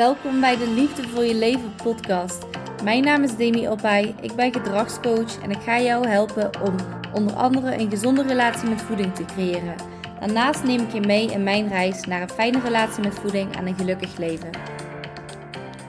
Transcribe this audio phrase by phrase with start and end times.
[0.00, 2.46] Welkom bij de Liefde voor je leven podcast.
[2.84, 6.76] Mijn naam is Demi Opay, ik ben gedragscoach en ik ga jou helpen om
[7.14, 9.74] onder andere een gezonde relatie met voeding te creëren.
[10.20, 13.66] Daarnaast neem ik je mee in mijn reis naar een fijne relatie met voeding en
[13.66, 14.50] een gelukkig leven.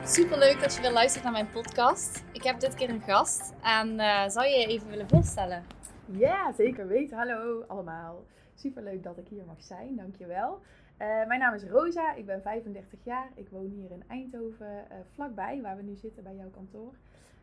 [0.06, 2.24] Super leuk dat je weer luistert naar mijn podcast.
[2.32, 5.64] Ik heb dit keer een gast en uh, zou je je even willen voorstellen?
[6.06, 7.18] Ja, zeker weten.
[7.18, 8.24] Hallo allemaal.
[8.56, 10.62] Super leuk dat ik hier mag zijn, dankjewel.
[11.02, 13.32] Uh, mijn naam is Rosa, ik ben 35 jaar.
[13.36, 16.94] Ik woon hier in Eindhoven, uh, vlakbij waar we nu zitten bij jouw kantoor.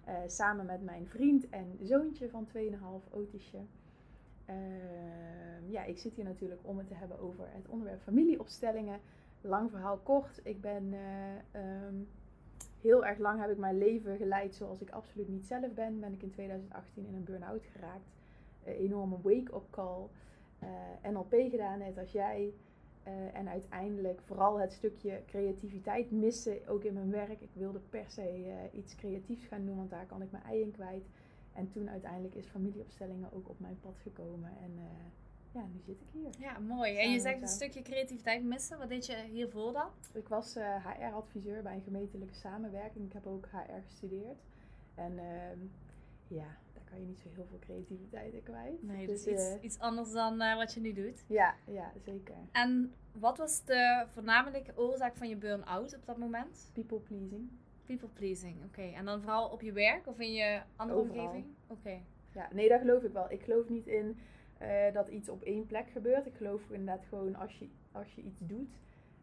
[0.08, 3.58] Uh, samen met mijn vriend en zoontje van 2,5, Otisje.
[4.44, 9.00] Ehm, ja, ik zit hier natuurlijk om het te hebben over het onderwerp familieopstellingen.
[9.40, 10.40] Lang verhaal kort.
[10.42, 10.94] Ik ben
[11.52, 12.08] um,
[12.80, 16.00] heel erg lang heb ik mijn leven geleid zoals ik absoluut niet zelf ben.
[16.00, 18.14] Ben ik in 2018 in een burn-out geraakt.
[18.64, 20.06] enorme wake-up call.
[21.02, 22.52] NLP gedaan, net als jij.
[23.08, 27.40] Uh, en uiteindelijk vooral het stukje creativiteit missen, ook in mijn werk.
[27.40, 30.60] Ik wilde per se uh, iets creatiefs gaan doen, want daar kan ik mijn ei
[30.60, 31.08] in kwijt.
[31.52, 34.50] En toen uiteindelijk is familieopstellingen ook op mijn pad gekomen.
[34.62, 34.84] En uh,
[35.52, 36.30] ja, nu zit ik hier.
[36.38, 36.96] Ja, mooi.
[36.96, 38.78] En je zegt een stukje creativiteit missen.
[38.78, 39.90] Wat deed je hiervoor dan?
[40.12, 43.06] Ik was HR-adviseur bij een gemeentelijke samenwerking.
[43.06, 44.38] Ik heb ook HR gestudeerd.
[44.94, 45.58] En ehm,
[46.26, 46.56] ja,
[46.90, 48.82] kan je niet zo heel veel creativiteit in kwijt.
[48.82, 51.24] Nee, dus, dus iets, iets, anders dan uh, wat je nu doet.
[51.26, 52.34] Ja, ja, zeker.
[52.52, 56.70] En wat was de voornamelijke oorzaak van je burn-out op dat moment?
[56.74, 57.48] People pleasing.
[57.84, 58.82] People pleasing, oké.
[58.82, 61.24] En dan vooral op je werk of in je andere Overal.
[61.24, 61.46] omgeving?
[61.66, 62.00] Oké.
[62.34, 63.30] Ja, nee, dat geloof ik wel.
[63.30, 64.18] Ik geloof niet in
[64.62, 66.26] uh, dat iets op één plek gebeurt.
[66.26, 68.78] Ik geloof inderdaad gewoon als je, als je iets doet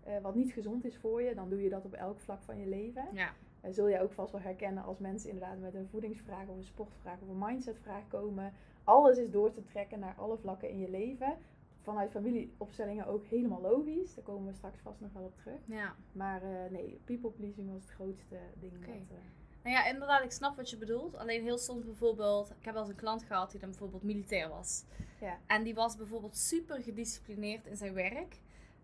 [0.08, 2.60] uh, wat niet gezond is voor je, dan doe je dat op elk vlak van
[2.60, 3.08] je leven.
[3.14, 3.34] Ja.
[3.70, 7.22] Zul je ook vast wel herkennen als mensen inderdaad met een voedingsvraag of een sportvraag
[7.22, 8.54] of een mindsetvraag komen.
[8.84, 11.38] Alles is door te trekken naar alle vlakken in je leven.
[11.82, 14.16] Vanuit familieopstellingen ook helemaal logisch.
[14.16, 15.60] Daar komen we straks vast nog wel op terug.
[15.66, 15.96] Ja.
[16.12, 18.74] Maar uh, nee, people pleasing was het grootste ding.
[18.78, 19.06] Okay.
[19.10, 19.18] Wat,
[19.64, 21.18] nou ja, inderdaad, ik snap wat je bedoelt.
[21.18, 24.50] Alleen heel soms bijvoorbeeld, ik heb wel eens een klant gehad die dan bijvoorbeeld militair
[24.50, 24.84] was.
[25.20, 25.40] Ja.
[25.48, 28.40] En die was bijvoorbeeld super gedisciplineerd in zijn werk.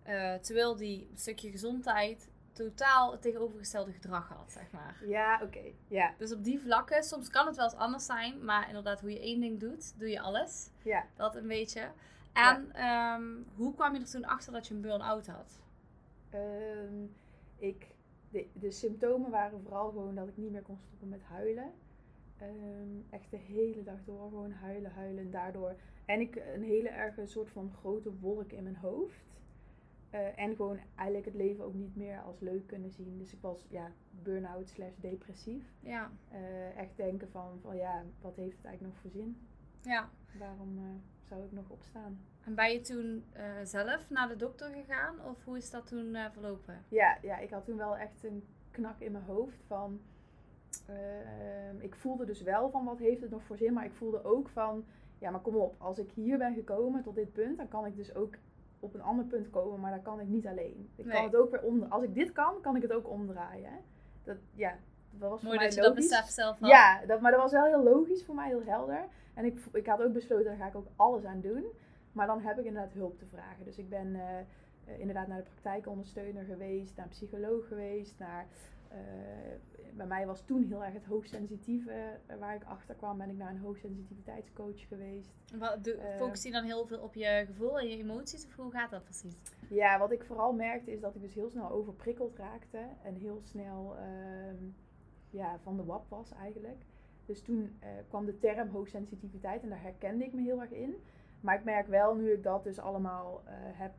[0.07, 5.01] Uh, terwijl die een stukje gezondheid totaal het tegenovergestelde gedrag had, zeg maar.
[5.05, 5.71] Ja, oké.
[5.87, 6.13] Ja.
[6.17, 9.19] Dus op die vlakken, soms kan het wel eens anders zijn, maar inderdaad, hoe je
[9.19, 10.69] één ding doet, doe je alles.
[10.83, 11.05] Ja.
[11.15, 11.91] Dat een beetje.
[12.33, 13.15] En ja.
[13.15, 15.59] um, hoe kwam je er toen achter dat je een burn-out had?
[16.33, 17.15] Um,
[17.57, 17.87] ik,
[18.29, 21.71] de, de symptomen waren vooral gewoon dat ik niet meer kon stoppen met huilen.
[22.41, 25.23] Um, echt de hele dag door gewoon huilen, huilen.
[25.23, 25.75] En daardoor.
[26.05, 29.30] En ik een hele erge soort van grote wolk in mijn hoofd.
[30.13, 33.17] Uh, en gewoon eigenlijk het leven ook niet meer als leuk kunnen zien.
[33.17, 33.91] Dus ik was ja,
[34.23, 35.63] burn-out slash depressief.
[35.79, 36.11] Ja.
[36.31, 39.37] Uh, echt denken van, van ja, wat heeft het eigenlijk nog voor zin?
[39.81, 40.09] Ja.
[40.39, 40.83] Waarom uh,
[41.29, 42.19] zou ik nog opstaan?
[42.43, 43.25] En ben je toen
[43.63, 45.25] zelf naar de dokter gegaan?
[45.25, 46.85] Of hoe is dat toen verlopen?
[46.87, 50.01] Ja, ja, ik had toen wel echt een knak in mijn hoofd van...
[50.87, 53.73] ehm, ik voelde dus wel van wat heeft het nog voor zin.
[53.73, 54.85] Maar ik voelde ook van,
[55.17, 55.75] ja maar kom op.
[55.77, 58.35] Als ik hier ben gekomen tot dit punt, dan kan ik dus ook
[58.81, 60.89] op een ander punt komen, maar dat kan ik niet alleen.
[60.95, 61.15] Ik Nee.
[61.15, 61.83] kan het ook weer om.
[61.89, 63.71] Als ik dit kan, kan ik het ook omdraaien.
[64.23, 64.75] Dat, ja,
[65.11, 66.09] dat was Mooi voor dat je mij dat logisch.
[66.09, 66.69] besef zelf had.
[66.69, 69.05] Ja, dat, maar dat was wel heel logisch voor mij, heel helder.
[69.33, 71.65] En ik, ik had ook besloten, daar ga ik ook alles aan doen.
[72.11, 73.65] Maar dan heb ik inderdaad hulp te vragen.
[73.65, 78.45] Dus ik ben eh, eh, inderdaad naar de praktijkondersteuner geweest, naar een psycholoog geweest, naar...
[78.91, 78.97] eh,
[79.93, 83.17] bij mij was toen heel erg het hoogsensitieve eh, waar ik achter kwam.
[83.17, 85.29] Ben ik naar een hoogsensitiviteitscoach geweest.
[85.57, 88.45] Wat, doe, Eh, focus je dan heel veel op je gevoel en je emoties?
[88.45, 89.35] Of hoe gaat dat precies?
[89.69, 92.87] Ja, wat ik vooral merkte is dat ik dus heel snel overprikkeld raakte.
[93.03, 94.55] En heel snel ehm,
[95.29, 96.85] ja, van de wap was eigenlijk.
[97.25, 100.95] Dus toen kwam de term hoogsensitiviteit en daar herkende ik me heel erg in.
[101.41, 103.93] Maar ik merk wel nu ik dat dus allemaal eh, heb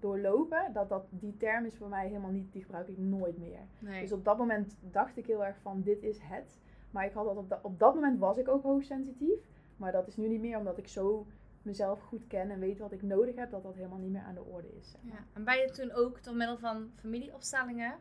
[0.00, 3.60] doorlopen, dat, dat die term is voor mij helemaal niet, die gebruik ik nooit meer.
[3.78, 4.00] Nee.
[4.00, 6.58] Dus op dat moment dacht ik heel erg van dit is het.
[6.90, 9.48] Maar ik had dat op, dat op dat moment was ik ook hoogsensitief.
[9.76, 11.26] Maar dat is nu niet meer omdat ik zo
[11.62, 14.34] mezelf goed ken en weet wat ik nodig heb, dat dat helemaal niet meer aan
[14.34, 14.90] de orde is.
[14.90, 15.12] zeg maar.
[15.12, 15.24] Ja.
[15.32, 17.94] En ben je toen ook door middel van familieopstellingen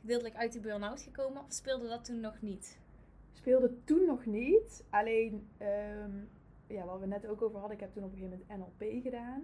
[0.00, 1.42] gedeeltelijk uit die burn-out gekomen?
[1.42, 2.78] Of speelde dat toen nog niet?
[3.32, 4.84] Speelde toen nog niet.
[4.90, 6.10] Alleen, ehm,
[6.66, 9.02] ja, wat we net ook over hadden, ik heb toen op een gegeven moment NLP
[9.02, 9.42] gedaan.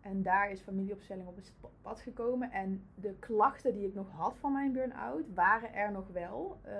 [0.00, 1.52] En daar is familieopstelling op het
[1.82, 2.50] pad gekomen.
[2.50, 6.58] En de klachten die ik nog had van mijn burn-out, waren er nog wel.
[6.62, 6.74] eh,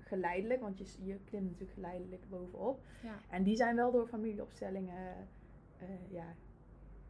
[0.00, 2.80] geleidelijk, want je, je klimt natuurlijk geleidelijk bovenop.
[3.02, 3.14] Ja.
[3.30, 5.28] En die zijn wel door familieopstellingen,
[5.78, 6.34] eh, ja,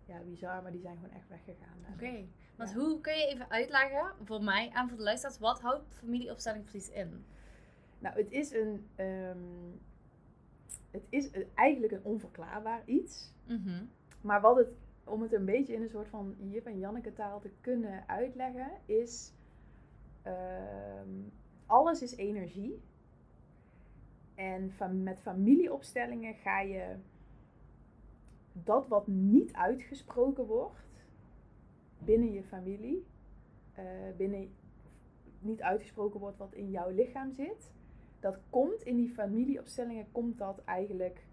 [0.05, 1.79] ja, bizar, maar die zijn gewoon echt weggegaan.
[1.95, 2.25] Oké.
[2.57, 2.77] Want Ja.
[2.77, 6.91] hoe kun je even uitleggen voor mij en voor de luisteraars, wat houdt familieopstelling precies
[6.91, 7.25] in?
[7.99, 9.39] Nou, het is een, ehm,
[10.91, 13.33] het is een- eigenlijk een onverklaarbaar iets.
[13.47, 13.85] Mhm.
[14.21, 14.69] Maar wat het,
[15.05, 18.71] om het een beetje in een soort van Jip en Janneke taal te kunnen uitleggen,
[18.87, 19.33] is
[20.23, 21.09] ehm,
[21.67, 22.83] alles is energie.
[24.35, 26.97] En van, met familieopstellingen ga je
[28.53, 31.07] dat wat niet uitgesproken wordt
[31.99, 33.07] binnen je familie,
[33.79, 33.85] uh,
[34.17, 34.55] binnen
[35.39, 37.73] niet uitgesproken wordt wat in jouw lichaam zit,
[38.21, 41.27] dat komt in die familieopstellingen, komt dat eigenlijk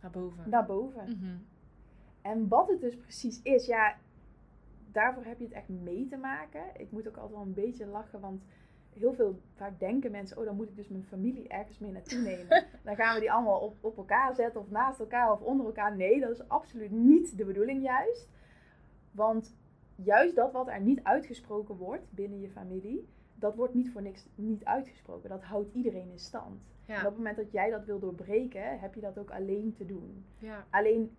[0.00, 0.50] naar boven.
[0.50, 1.04] Naar boven.
[1.04, 1.36] Mhm.
[2.26, 3.96] En wat het dus precies is, ja,
[4.92, 6.62] daarvoor heb je het echt mee te maken.
[6.76, 8.42] Ik moet ook altijd wel een beetje lachen, want
[8.90, 12.18] heel veel, vaak denken mensen, oh dan moet ik dus mijn familie ergens mee naartoe
[12.18, 12.64] nemen.
[12.84, 15.96] dan gaan we die allemaal op, op elkaar zetten of naast elkaar of onder elkaar.
[15.96, 18.28] Nee, dat is absoluut niet de bedoeling juist.
[19.10, 19.56] Want
[19.94, 24.26] juist dat wat er niet uitgesproken wordt binnen je familie, dat wordt niet voor niks
[24.34, 25.28] niet uitgesproken.
[25.28, 26.64] Dat houdt iedereen in stand.
[26.86, 29.86] En op het moment dat jij dat wil doorbreken, heb je dat ook alleen te
[29.86, 30.24] doen.
[30.38, 30.66] Ja.
[30.70, 31.16] Alleen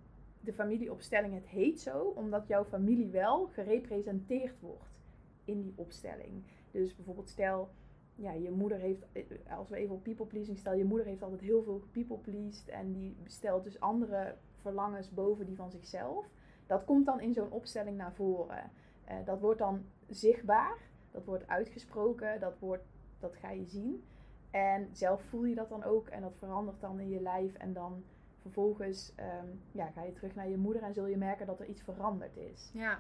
[0.48, 5.00] de familieopstelling, het heet zo, omdat jouw familie wel gerepresenteerd wordt
[5.46, 6.44] in die opstelling.
[6.72, 7.70] Dus bijvoorbeeld stel,
[8.16, 11.24] ja, je moeder heeft, eh, als we even op people pleasing stel, je moeder heeft
[11.24, 16.26] altijd heel veel people pleased en die stelt dus andere verlangens boven die van zichzelf.
[16.66, 18.72] Dat komt dan in zo'n opstelling naar voren.
[19.10, 20.78] Uh, dat wordt dan zichtbaar,
[21.12, 22.84] dat wordt uitgesproken, dat, wordt,
[23.20, 24.04] dat ga je zien.
[24.52, 27.74] En zelf voel je dat dan ook en dat verandert dan in je lijf en
[27.74, 28.04] dan
[28.52, 31.66] vervolgens ehm, ja, ga je terug naar je moeder en zul je merken dat er
[31.66, 32.70] iets veranderd is.
[32.74, 33.00] Ja.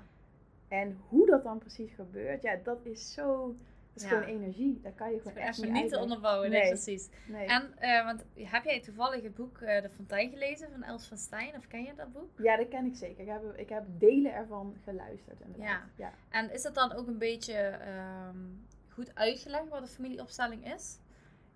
[0.68, 3.56] En hoe dat dan precies gebeurt, ja, dat is zo.
[3.94, 4.80] Dat is gewoon energie.
[4.82, 6.50] Daar kan je gewoon echt niet, niet te onderbouwen.
[6.50, 7.10] Nee, precies.
[7.28, 7.48] Nee.
[7.48, 11.18] En uh, want heb jij toevallig het boek uh, De Fontein gelezen van Els van
[11.18, 11.56] Stijn?
[11.56, 12.30] Of ken je dat boek?
[12.38, 13.24] Ja, dat ken ik zeker.
[13.24, 15.38] Ik heb, ik heb delen ervan geluisterd.
[15.58, 15.90] Ja.
[15.96, 16.14] ja.
[16.30, 17.80] En is dat dan ook een beetje
[18.28, 21.00] um, goed uitgelegd wat de familieopstelling is?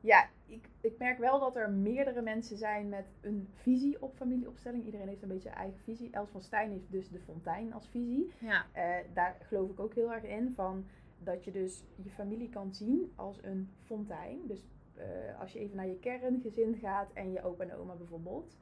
[0.02, 4.86] Ja, ik, ik merk wel dat er meerdere mensen zijn met een visie op familieopstelling.
[4.86, 6.12] Iedereen heeft een beetje een eigen visie.
[6.12, 8.32] Els van Stijn heeft dus de fontein als visie.
[8.40, 8.66] Ja.
[8.76, 10.54] Uh, daar geloof ik ook heel erg in.
[10.56, 10.86] Van
[11.20, 14.40] dat je dus je familie kan zien als een fontein.
[14.48, 14.66] Dus
[14.98, 18.58] uh, als je even naar je kerngezin gaat en je opa en oma bijvoorbeeld.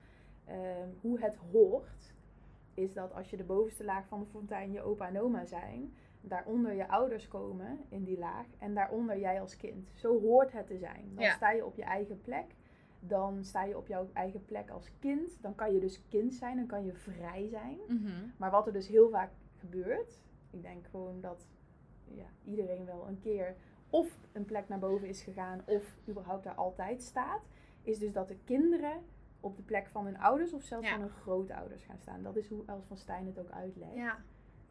[0.50, 0.56] Uh,
[1.01, 2.13] hoe het hoort,
[2.74, 5.94] is dat als je de bovenste laag van de fontein je opa en oma zijn
[6.21, 9.92] daaronder je ouders komen in die laag en daaronder jij als kind.
[9.94, 11.12] Zo hoort het te zijn.
[11.16, 12.45] Dan sta je op je eigen plek.
[13.00, 15.42] Dan sta je op jouw eigen plek als kind.
[15.42, 17.77] Dan kan je dus kind zijn, dan kan je vrij zijn.
[17.88, 18.27] Mhm.
[18.38, 21.48] Maar wat er dus heel vaak gebeurt, ik denk gewoon dat
[22.06, 23.56] ja, iedereen wel een keer
[23.89, 27.42] of een plek naar boven is gegaan of überhaupt daar altijd staat,
[27.81, 29.01] is dus dat de kinderen
[29.39, 32.24] op de plek van hun ouders of zelfs van hun grootouders gaan staan.
[32.24, 33.95] Dat is hoe Els van Stijn het ook uitlegt.
[33.95, 34.18] Ja.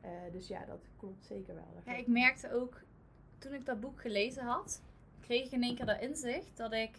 [0.05, 1.83] Uh, dus ja, dat klopt zeker wel.
[1.87, 2.81] Ja, ik merkte ook,
[3.39, 4.83] toen ik dat boek gelezen had,
[5.21, 6.91] kreeg ik in één keer dat inzicht dat ik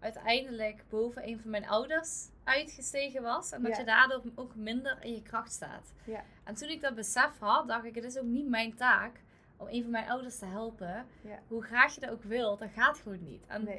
[0.00, 3.52] uiteindelijk boven een van mijn ouders uitgestegen was.
[3.52, 3.78] En dat Ja.
[3.78, 5.92] je daardoor ook minder in je kracht staat.
[6.04, 6.24] Ja.
[6.44, 9.20] En toen ik dat besef had, dacht ik, het is ook niet mijn taak
[9.56, 11.06] om een van mijn ouders te helpen.
[11.20, 11.38] Ja.
[11.48, 13.46] Hoe graag je dat ook wilt, dat gaat gewoon niet.
[13.46, 13.76] En Nee.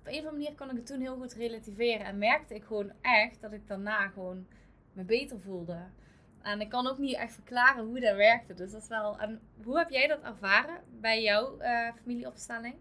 [0.00, 2.06] op een of andere manier kon ik het toen heel goed relativeren.
[2.06, 4.46] En merkte ik gewoon echt dat ik daarna gewoon
[4.92, 5.78] me beter voelde.
[6.42, 8.54] En ik kan ook niet echt verklaren hoe dat werkte.
[8.54, 9.18] Dus dat is wel.
[9.18, 12.74] En hoe heb jij dat ervaren bij jouw eh, familieopstelling?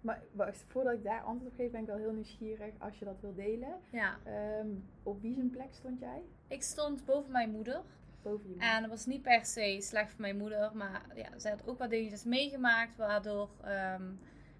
[0.00, 3.04] Maar wacht, voordat ik daar antwoord op geef, ben ik wel heel nieuwsgierig als je
[3.04, 3.74] dat wil delen.
[3.90, 4.68] Ja, Ehm,
[5.02, 6.22] op wie zijn plek stond jij?
[6.48, 7.80] ik stond boven mijn moeder.
[8.22, 10.70] Boven je En dat was niet per se slecht voor mijn moeder.
[10.76, 12.96] Maar ja, zij had ook wat dingetjes meegemaakt.
[12.96, 13.48] Waardoor.
[13.62, 14.02] ehm,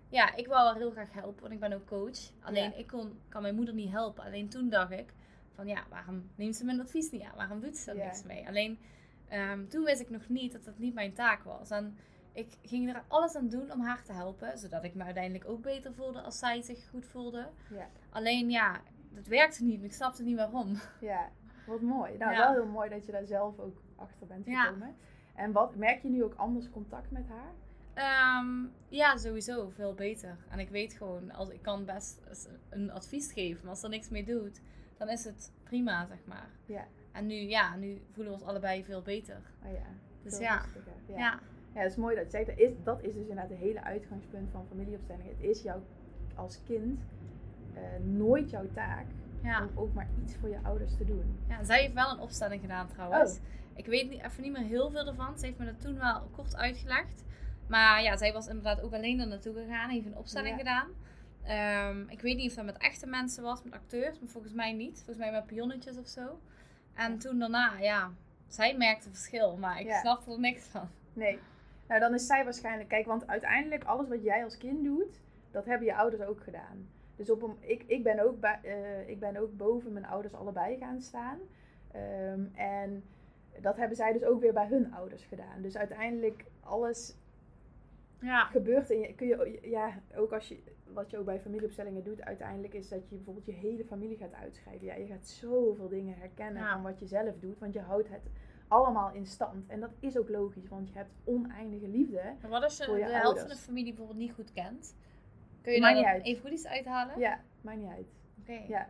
[0.09, 2.19] ja, ik wou haar heel graag helpen, want ik ben ook coach.
[2.41, 2.77] Alleen Ja.
[2.77, 4.25] ik kon, kan mijn moeder niet helpen.
[4.25, 5.13] Alleen toen dacht ik
[5.57, 7.37] van ja, waarom neemt ze mijn advies niet aan?
[7.37, 8.47] Waarom doet ze er niks mee?
[8.49, 8.79] Alleen
[9.29, 11.71] ehm, toen wist ik nog niet dat dat niet mijn taak was.
[11.71, 11.97] En
[12.33, 14.59] ik ging er alles aan doen om haar te helpen.
[14.59, 17.49] Zodat ik me uiteindelijk ook beter voelde als zij zich goed voelde.
[18.11, 19.79] Alleen ja, dat werkte niet.
[19.79, 20.77] en Ik snapte niet waarom.
[21.01, 21.31] Ja,
[21.67, 22.17] wat mooi.
[22.17, 24.97] Nou, wel heel mooi dat je daar zelf ook achter bent gekomen.
[25.35, 27.53] En wat, merk je nu ook anders contact met haar?
[27.95, 29.69] Ehm, ja, sowieso.
[29.71, 30.37] Veel beter.
[30.51, 32.21] En ik weet gewoon, als, ik kan best
[32.71, 33.61] een advies geven.
[33.61, 34.61] Maar als er niks mee doet,
[34.99, 36.49] dan is het prima, zeg maar.
[36.67, 36.85] Ja.
[37.13, 39.41] En nu, ja, nu voelen we ons allebei veel beter.
[39.65, 39.87] Oh ja.
[40.23, 40.63] Dus ja.
[41.07, 41.41] Ja.
[41.75, 41.83] ja.
[41.83, 42.47] Is mooi dat je zegt.
[42.47, 45.29] Dat is, dat is dus inderdaad het hele uitgangspunt van familieopstelling.
[45.29, 45.81] Het is jou
[46.35, 47.01] als kind
[47.75, 49.07] eh, nooit jouw taak
[49.43, 49.63] Ja.
[49.63, 51.39] om ook maar iets voor je ouders te doen.
[51.49, 51.65] ja.
[51.65, 53.37] Zij heeft wel een opstelling gedaan trouwens.
[53.39, 53.45] Oh.
[53.75, 55.39] Ik weet niet, even niet meer heel veel ervan.
[55.39, 57.25] Ze heeft me dat toen wel kort uitgelegd.
[57.69, 59.91] Maar ja, zij was inderdaad ook alleen er naartoe gegaan.
[59.91, 60.59] Heeft een opstelling Ja.
[60.59, 60.89] gedaan.
[61.47, 64.19] Ehm, ik weet niet of dat met echte mensen was, met acteurs.
[64.21, 64.95] Maar volgens mij niet.
[64.97, 66.41] Volgens mij met pionnetjes of zo.
[66.95, 68.11] En toen daarna, ja,
[68.47, 69.57] zij merkte verschil.
[69.57, 70.01] Maar ik Ja.
[70.01, 70.89] snapte er niks van.
[71.13, 71.39] Nee.
[71.89, 72.89] Nou, dan is zij waarschijnlijk...
[72.89, 76.89] Kijk, want uiteindelijk alles wat jij als kind doet, dat hebben je ouders ook gedaan.
[77.17, 80.77] Dus op een, ik, ik, ben ook eh, ik ben ook boven mijn ouders allebei
[80.79, 81.39] gaan staan.
[81.93, 83.05] Ehm, en
[83.61, 85.63] dat hebben zij dus ook weer bij hun ouders gedaan.
[85.63, 87.17] Dus uiteindelijk alles
[88.21, 88.45] ja.
[88.45, 90.63] gebeurt in je, kun je, ja, ook als je,
[90.97, 94.35] wat je ook bij familieopstellingen doet uiteindelijk, is dat je bijvoorbeeld je hele familie gaat
[94.35, 94.87] uitschrijven.
[94.87, 98.31] Ja, je gaat zoveel dingen herkennen van wat je zelf doet, want je houdt het
[98.69, 99.67] allemaal in stand.
[99.67, 102.35] En dat is ook logisch, want je hebt oneindige liefde.
[102.41, 104.97] Maar wat als je, de helft van de familie bijvoorbeeld niet goed kent?
[105.63, 107.19] Kun je daar even goed iets uithalen?
[107.19, 108.13] Ja, maakt niet uit.
[108.41, 108.65] Oké.
[108.69, 108.89] Ja.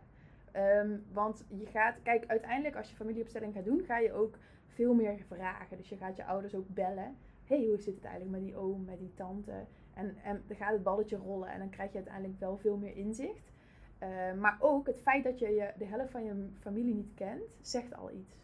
[0.51, 4.37] Ehm, want je gaat, kijk, uiteindelijk als je familieopstelling gaat doen, ga je ook
[4.67, 5.77] veel meer vragen.
[5.77, 7.17] Dus je gaat je ouders ook bellen.
[7.43, 9.65] hey, hoe zit het eigenlijk met die oom, met die tante?
[9.97, 12.95] En, en dan gaat het balletje rollen en dan krijg je uiteindelijk wel veel meer
[12.95, 13.51] inzicht.
[13.99, 17.43] Ehm, maar ook het feit dat je, je de helft van je familie niet kent,
[17.61, 18.35] zegt al iets.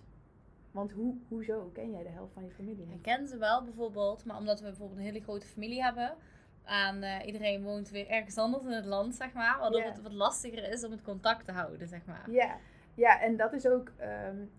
[0.72, 2.96] Want hoe, hoezo ken jij de helft van je familie niet?
[2.96, 6.16] Ik ken ze wel bijvoorbeeld, maar omdat we bijvoorbeeld een hele grote familie hebben.
[6.64, 9.60] En uh, iedereen woont weer ergens anders in het land, zeg maar.
[9.60, 12.32] Waardoor het wat lastiger is om het contact te houden, zeg maar.
[12.32, 12.58] Ja,
[12.94, 13.92] ja en dat is ook...
[14.28, 14.52] Um,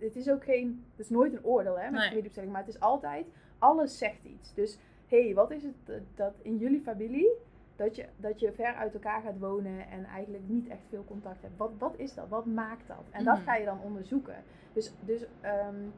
[0.00, 0.84] het is ook geen...
[0.90, 2.08] Het is nooit een oordeel, hè, met nee.
[2.08, 2.52] familieopstelling.
[2.52, 3.26] Maar het is altijd...
[3.58, 4.54] Alles zegt iets.
[4.54, 4.78] Dus,
[5.10, 7.30] hey, wat is het dat in jullie familie...
[7.76, 11.42] Dat je, dat je ver uit elkaar gaat wonen en eigenlijk niet echt veel contact
[11.42, 11.56] hebt.
[11.56, 12.28] Wat, wat is dat?
[12.28, 13.04] Wat maakt dat?
[13.10, 13.44] En dat mhm.
[13.44, 14.34] ga je dan onderzoeken.
[14.72, 15.92] Dus, dus um,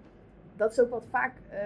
[0.57, 1.59] dat is ook wat vaak uh,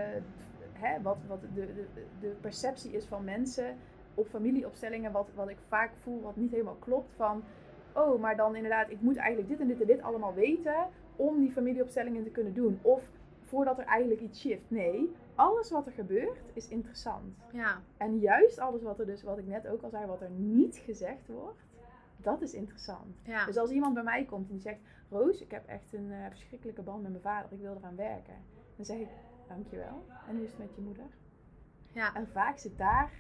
[0.73, 1.87] hè, wat, wat de, de,
[2.21, 3.77] de perceptie is van mensen
[4.15, 7.13] op familieopstellingen, wat, wat ik vaak voel, wat niet helemaal klopt.
[7.15, 7.43] Van,
[7.95, 10.87] oh, maar dan inderdaad, ik moet eigenlijk dit en dit en dit allemaal weten
[11.17, 12.79] om die familieopstellingen te kunnen doen.
[12.83, 13.11] Of
[13.47, 14.71] voordat er eigenlijk iets shift.
[14.71, 17.37] Nee, alles wat er gebeurt is interessant.
[17.53, 17.83] Ja.
[17.97, 20.77] En juist alles wat er dus, wat ik net ook al zei, wat er niet
[20.77, 21.65] gezegd wordt,
[22.17, 23.17] dat is interessant.
[23.23, 23.47] Ja.
[23.47, 26.27] Dus als iemand bij mij komt en die zegt, Roos, ik heb echt een uh,
[26.29, 28.35] verschrikkelijke band met mijn vader, ik wil eraan werken.
[28.77, 29.09] Dan zeg ik,
[29.49, 30.05] dankjewel.
[30.29, 31.07] En hoe is het met je moeder?
[31.93, 32.15] Ja.
[32.15, 33.13] En vaak zit daar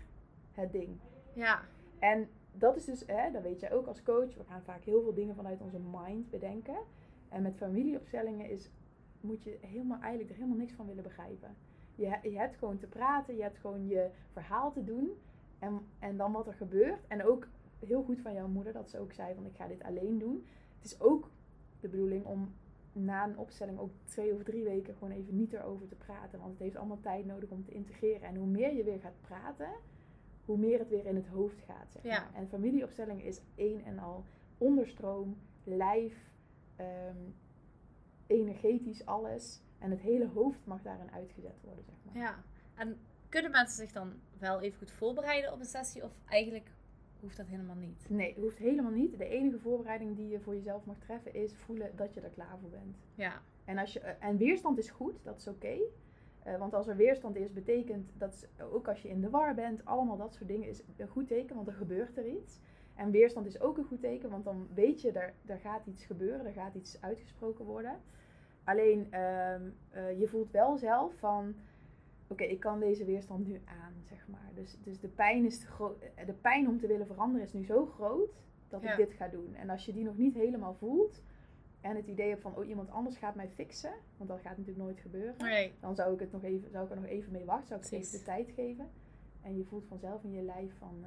[0.52, 0.98] het ding.
[1.32, 1.60] Ja.
[1.98, 5.02] En dat is dus, hè, dat weet jij ook als coach, we gaan vaak heel
[5.02, 6.76] veel dingen vanuit onze mind bedenken.
[7.28, 8.70] En met familieopstellingen is,
[9.26, 11.56] moet je helemaal, eigenlijk er helemaal niks van willen begrijpen.
[11.94, 15.10] Je, je hebt gewoon te praten, je hebt gewoon je verhaal te doen.
[15.58, 17.06] En, en dan wat er gebeurt.
[17.06, 19.82] En ook heel goed van jouw moeder dat ze ook zei van ik ga dit
[19.82, 20.46] alleen doen.
[20.76, 21.30] Het is ook
[21.80, 22.54] de bedoeling om
[22.92, 26.38] na een opstelling ook twee of drie weken gewoon even niet erover te praten.
[26.38, 28.28] Want het heeft allemaal tijd nodig om te integreren.
[28.28, 29.70] En hoe meer je weer gaat praten,
[30.44, 31.92] hoe meer het weer in het hoofd gaat.
[31.92, 32.30] Zeg maar.
[32.34, 34.24] En familieopstelling is één en al
[34.58, 36.30] onderstroom, lijf,
[36.76, 37.16] ehm,
[38.26, 39.60] energetisch alles.
[39.78, 41.84] En het hele hoofd mag daarin uitgezet worden.
[41.84, 42.22] Zeg maar.
[42.22, 42.42] Ja,
[42.74, 46.04] en kunnen mensen zich dan wel even goed voorbereiden op een sessie?
[46.04, 46.70] Of eigenlijk
[47.20, 48.06] hoeft dat helemaal niet.
[48.08, 49.18] Nee, hoeft helemaal niet.
[49.18, 52.58] De enige voorbereiding die je voor jezelf mag treffen is voelen dat je er klaar
[52.60, 52.96] voor bent.
[53.14, 53.42] Ja.
[53.64, 55.76] En, als je, eh, en weerstand is goed, dat is oké.
[56.42, 59.84] Eh, want als er weerstand is, betekent dat ook als je in de war bent,
[59.84, 62.60] allemaal dat soort dingen is een goed teken, want er gebeurt er iets.
[62.96, 66.04] En weerstand is ook een goed teken, want dan weet je, er, er gaat iets
[66.04, 68.00] gebeuren, er gaat iets uitgesproken worden.
[68.64, 71.54] Alleen, ehm, eh, je voelt wel zelf van,
[72.26, 74.50] oké, ik kan deze weerstand nu aan, zeg maar.
[74.54, 77.64] Dus, dus de, pijn is te groot, de pijn om te willen veranderen is nu
[77.64, 79.54] zo groot dat ik dit ga doen.
[79.54, 81.22] En als je die nog niet helemaal voelt
[81.80, 84.84] en het idee hebt van, oh, iemand anders gaat mij fixen, want dat gaat natuurlijk
[84.84, 87.66] nooit gebeuren, dan zou ik, het nog even, zou ik er nog even mee wachten,
[87.66, 88.88] zou ik het even de tijd geven.
[89.42, 91.04] En je voelt vanzelf in je lijf van,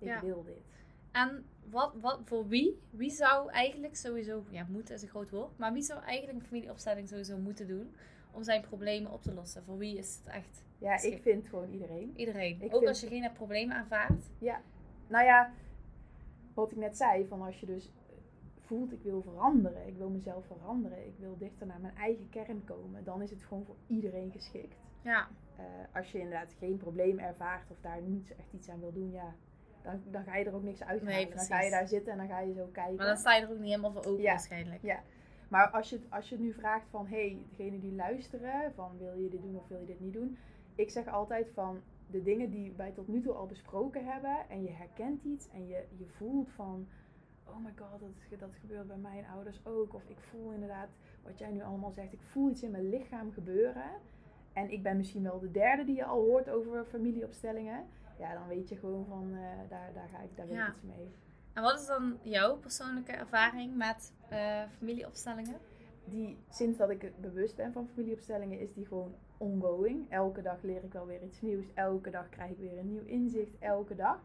[0.00, 0.76] uh, ik wil dit.
[1.12, 2.80] En wat, wat, voor wie?
[2.90, 6.46] Wie zou eigenlijk sowieso, ja, moeten is een groot woord, maar wie zou eigenlijk een
[6.46, 7.94] familieopstelling sowieso moeten doen
[8.32, 9.64] om zijn problemen op te lossen?
[9.64, 10.64] Voor wie is het echt?
[10.78, 12.12] Ja, ik vind gewoon iedereen.
[12.16, 12.72] Iedereen.
[12.72, 14.30] Ook als je geen problemen aanvaardt?
[14.38, 14.60] Ja.
[15.06, 15.52] Nou ja,
[16.54, 17.90] wat ik net zei, van als je dus
[18.60, 22.64] voelt ik wil veranderen, ik wil mezelf veranderen, ik wil dichter naar mijn eigen kern
[22.64, 24.76] komen, dan is het gewoon voor iedereen geschikt.
[25.02, 25.28] Ja.
[25.58, 29.10] Uh, als je inderdaad geen probleem ervaart of daar niet echt iets aan wil doen,
[29.10, 29.34] ja,
[29.82, 32.18] dan, dan ga je er ook niks uit nee, dan ga je daar zitten en
[32.18, 32.96] dan ga je zo kijken.
[32.96, 34.82] Maar dan sta je er ook niet helemaal voor open waarschijnlijk.
[34.82, 35.02] Ja,
[35.48, 39.28] maar als je, als je nu vraagt van, hey, degene die luisteren, van wil je
[39.28, 40.38] dit doen of wil je dit niet doen?
[40.74, 44.62] Ik zeg altijd van, de dingen die wij tot nu toe al besproken hebben en
[44.62, 46.88] je herkent iets en je, je voelt van,
[47.44, 49.94] oh my god, dat, dat gebeurt bij mijn ouders ook.
[49.94, 50.88] Of ik voel inderdaad,
[51.22, 53.90] wat jij nu allemaal zegt, ik voel iets in mijn lichaam gebeuren.
[54.52, 57.86] En ik ben misschien wel de derde die je al hoort over familieopstellingen.
[58.18, 61.12] Ja, dan weet je gewoon van, uh, daar, daar ga ik, daar ik iets mee.
[61.52, 65.56] En wat is dan jouw persoonlijke ervaring met uh, familieopstellingen?
[66.04, 70.10] Die, sinds dat ik bewust ben van familieopstellingen, is die gewoon ongoing.
[70.10, 71.64] Elke dag leer ik wel weer iets nieuws.
[71.74, 73.58] Elke dag krijg ik weer een nieuw inzicht.
[73.58, 74.20] Elke dag.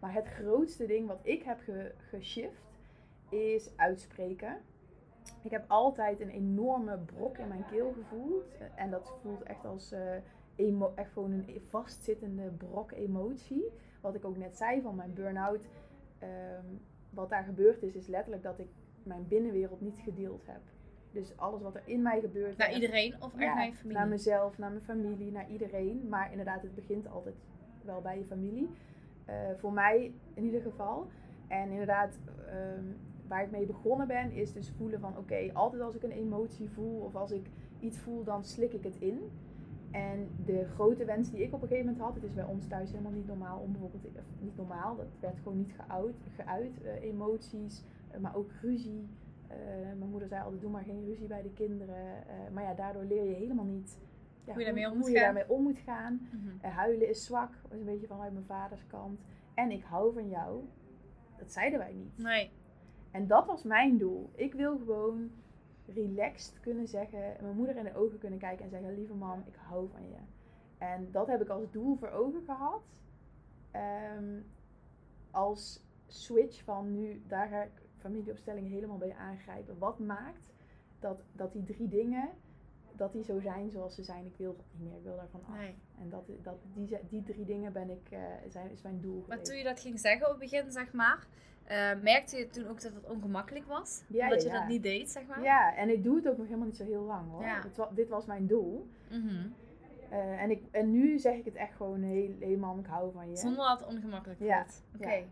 [0.00, 2.62] Maar het grootste ding wat ik heb ge geshift
[3.28, 4.56] is uitspreken.
[5.42, 8.44] Ik heb altijd een enorme brok in mijn keel gevoeld.
[8.74, 10.00] En dat voelt echt als uh,
[10.94, 13.64] echt gewoon een vastzittende brok emotie.
[14.00, 15.66] Wat ik ook net zei van mijn burn-out
[16.24, 16.66] Ehm,
[17.10, 18.68] wat daar gebeurd is, is letterlijk dat ik
[19.02, 20.60] mijn binnenwereld niet gedeeld heb.
[21.12, 22.56] Dus alles wat er in mij gebeurt.
[22.56, 23.98] Naar iedereen of ja, naar je familie?
[23.98, 26.08] Naar mezelf, naar mijn familie, naar iedereen.
[26.08, 27.34] Maar inderdaad, het begint altijd
[27.84, 28.70] wel bij je familie.
[29.24, 31.06] Eh, voor mij in ieder geval.
[31.48, 32.84] En inderdaad, ehm,
[33.28, 36.70] waar ik mee begonnen ben, is dus voelen van oké, altijd als ik een emotie
[36.70, 37.46] voel of als ik
[37.80, 39.30] iets voel, dan slik ik het in.
[39.94, 42.66] En de grote wens die ik op een gegeven moment had, het is bij ons
[42.66, 46.72] thuis helemaal niet normaal om bijvoorbeeld, of niet normaal, dat werd gewoon niet geuit, geuit
[46.82, 47.84] uh, emoties,
[48.14, 49.08] uh, maar ook ruzie.
[49.50, 52.24] Uh, mijn moeder zei altijd, doe maar geen ruzie bij de kinderen.
[52.52, 53.98] maar ja, daardoor leer je helemaal niet
[54.44, 56.28] ja, hoe, je daarmee, hoe, hoe je daarmee om moet gaan.
[56.32, 56.70] Mm -hmm.
[56.70, 59.20] huilen is zwak, is een beetje vanuit mijn vaders kant.
[59.54, 60.64] En ik hou van jou,
[61.36, 62.18] dat zeiden wij niet.
[62.18, 62.50] Nee.
[63.10, 64.30] En dat was mijn doel.
[64.34, 65.30] Ik wil gewoon
[65.86, 69.54] relaxed kunnen zeggen, mijn moeder in de ogen kunnen kijken en zeggen: Lieve mam, ik
[69.56, 70.18] hou van je.
[70.78, 72.82] En dat heb ik als doel voor ogen gehad.
[74.16, 74.46] Um,
[75.30, 79.78] als switch van nu, daar ga ik familieopstellingen helemaal bij aangrijpen.
[79.78, 80.52] Wat maakt
[80.98, 82.30] dat, dat die drie dingen,
[82.96, 84.26] dat die zo zijn zoals ze zijn?
[84.26, 85.56] Ik wil dat niet meer, ik wil daarvan af.
[85.56, 85.74] Nee.
[85.98, 89.24] En dat, dat, die, die drie dingen ben ik, uh, zijn, is mijn doel.
[89.28, 91.26] Maar toen je dat ging zeggen op het begin, zeg maar,
[91.70, 94.02] uh, merkte je toen ook dat het ongemakkelijk was?
[94.08, 95.42] Ja, omdat je dat niet deed, zeg maar?
[95.42, 97.44] Ja, en ik doe het ook nog helemaal niet zo heel lang hoor.
[97.62, 98.88] Dit, dit was mijn doel.
[99.10, 99.54] Mm -hmm.
[100.12, 103.30] uh, en, ik, en nu zeg ik het echt gewoon heel, helemaal, ik hou van
[103.30, 103.36] je.
[103.36, 104.82] Zonder dat het ongemakkelijk wordt?
[104.94, 105.22] Oké.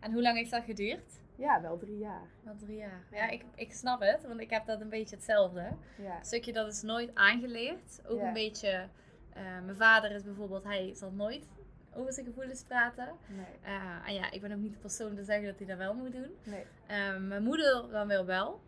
[0.00, 1.20] En hoe lang heeft dat geduurd?
[1.36, 2.28] Ja, wel drie jaar.
[2.42, 3.04] Wel drie jaar.
[3.10, 5.60] Ja, ik, ik snap het, want ik heb dat een beetje hetzelfde.
[5.98, 8.02] Een stukje dat is nooit aangeleerd.
[8.06, 8.88] Ook een beetje,
[9.36, 11.48] uh, mijn vader is bijvoorbeeld, hij zal nooit
[11.94, 13.08] over zijn gevoelens praten.
[13.26, 13.74] Nee.
[13.74, 15.94] Uh, en ja, ik ben ook niet de persoon te zeggen dat hij dat wel
[15.94, 16.36] moet doen.
[16.42, 16.64] Nee.
[16.90, 18.60] Uh, mijn moeder dan wel wel.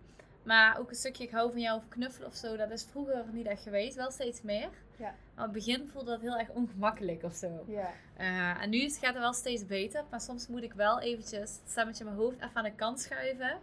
[0.43, 3.25] Maar ook een stukje ik hou van jou of knuffelen of zo, dat is vroeger
[3.33, 3.97] niet echt geweest.
[3.97, 4.69] Wel steeds meer.
[4.97, 5.14] Ja.
[5.35, 7.64] Maar het begin voelde dat heel erg ongemakkelijk of zo.
[7.66, 7.90] Ja.
[8.21, 10.04] Uh, en nu gaat het wel steeds beter.
[10.11, 13.00] Maar soms moet ik wel eventjes het stemmetje in mijn hoofd even aan de kant
[13.00, 13.59] schuiven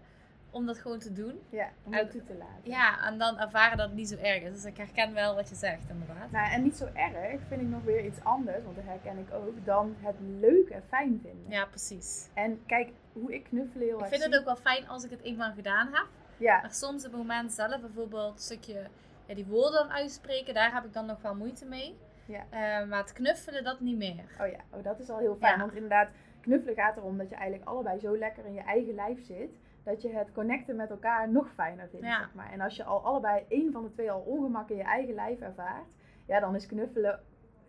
[0.51, 1.39] om dat gewoon te doen.
[1.49, 2.71] Ja, om het toe te laten.
[2.71, 4.53] Ja, en dan ervaren dat het niet zo erg is.
[4.53, 6.31] Dus ik herken wel wat je zegt, inderdaad.
[6.31, 9.33] Nou, en niet zo erg vind ik nog weer iets anders, want dat herken ik
[9.33, 11.45] ook, dan het leuk en fijn vinden.
[11.49, 12.29] Ja, precies.
[12.33, 15.21] En kijk, hoe ik knuffel heel Ik vind het ook wel fijn als ik het
[15.21, 16.07] eenmaal gedaan heb.
[16.37, 16.61] Ja.
[16.61, 18.87] Maar soms op het moment zelf, bijvoorbeeld een stukje
[19.25, 21.97] ja, die woorden uitspreken, daar heb ik dan nog wel moeite mee.
[22.25, 22.43] Ja.
[22.43, 24.23] Uh, maar het knuffelen, dat niet meer.
[24.39, 25.59] Oh ja, oh, dat is al heel fijn.
[25.59, 26.09] Want inderdaad,
[26.41, 29.49] knuffelen gaat erom dat je eigenlijk allebei zo lekker in je eigen lijf zit
[29.83, 32.05] dat je het connecten met elkaar nog fijner vindt.
[32.05, 32.51] Zeg maar.
[32.51, 35.39] En als je al allebei één van de twee al ongemak in je eigen lijf
[35.39, 35.87] ervaart,
[36.25, 37.19] ja, dan is knuffelen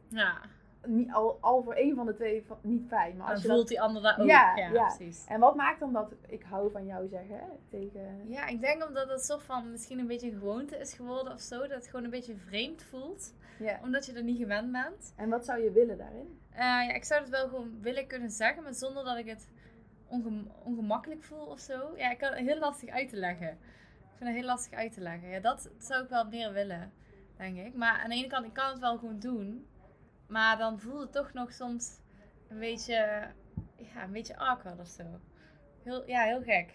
[0.09, 0.41] ja.
[0.87, 3.17] niet, al, al voor één van de twee niet fijn.
[3.17, 4.27] Maar als dan je voelt die ander dat ook.
[4.27, 5.25] Ja, ja, precies.
[5.29, 8.29] En wat maakt dan dat ik hou van jou zeggen tegen...
[8.29, 11.41] Ja, ik denk omdat het soort van misschien een beetje een gewoonte is geworden of
[11.41, 11.61] zo.
[11.61, 13.35] Dat het gewoon een beetje vreemd voelt.
[13.59, 13.79] Ja.
[13.83, 15.15] Omdat je er niet gewend bent.
[15.17, 16.41] En wat zou je willen daarin?
[16.53, 19.49] Uh, ja, ik zou het wel gewoon willen kunnen zeggen, maar zonder dat ik het
[20.65, 21.97] ongemakkelijk voel of zo.
[21.97, 23.51] Ja, ik kan het heel lastig uit te leggen.
[23.51, 25.29] Ik vind het heel lastig uit te leggen.
[25.29, 26.93] Ja, dat zou ik wel meer willen,
[27.37, 27.75] denk ik.
[27.75, 29.67] Maar aan de ene kant, ik kan het wel gewoon doen.
[30.27, 31.99] Maar dan voelt het toch nog soms
[32.49, 32.95] een beetje,
[33.77, 35.21] ja, een beetje awkward of zo.
[35.83, 36.75] Heel, ja, heel gek.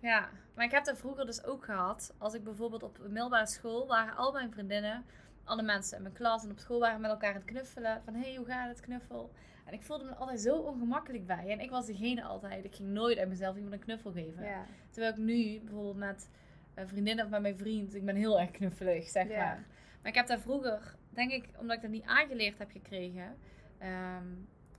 [0.00, 2.14] Ja, maar ik heb dat vroeger dus ook gehad.
[2.18, 5.04] Als ik bijvoorbeeld op een middelbare school waren al mijn vriendinnen,
[5.44, 8.02] alle mensen in mijn klas en op school waren met elkaar aan het knuffelen.
[8.04, 9.32] Van hé, hey, hoe gaat het knuffel?
[9.64, 11.48] En ik voelde me altijd zo ongemakkelijk bij.
[11.48, 12.64] En ik was degene altijd.
[12.64, 14.42] Ik ging nooit uit mezelf iemand een knuffel geven.
[14.90, 16.28] Terwijl ik nu bijvoorbeeld met
[16.74, 19.66] een vriendin of met mijn vriend, ik ben heel erg knuffelig, zeg maar.
[20.02, 23.36] Maar ik heb daar vroeger, denk ik, omdat ik dat niet aangeleerd heb gekregen,
[23.78, 24.26] ehm,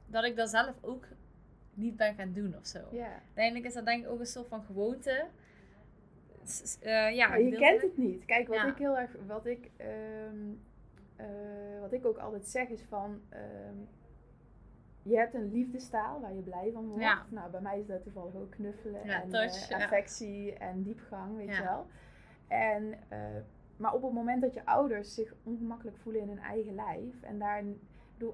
[0.08, 1.08] dat ik dat zelf ook
[1.74, 2.80] niet ben gaan doen of zo.
[3.26, 5.26] Uiteindelijk is dat denk ik ook een soort van gewoonte.
[6.84, 8.26] Uh, ja, je kent het niet.
[8.26, 10.54] Kijk, wat ik heel erg, wat ik, ehm,
[11.15, 13.76] eh, wat ik ook altijd zeg is van, ehm,
[15.08, 17.04] je hebt een liefdestaal waar je blij van wordt.
[17.04, 17.26] Ja.
[17.30, 21.56] Nou, bij mij is dat toevallig ook knuffelen en touch, uh, affectie en diepgang, weet
[21.56, 21.88] je wel.
[22.48, 23.18] En, uh,
[23.78, 27.39] maar op het moment dat je ouders zich ongemakkelijk voelen in hun eigen lijf en
[27.39, 27.63] daar,
[28.18, 28.34] doe,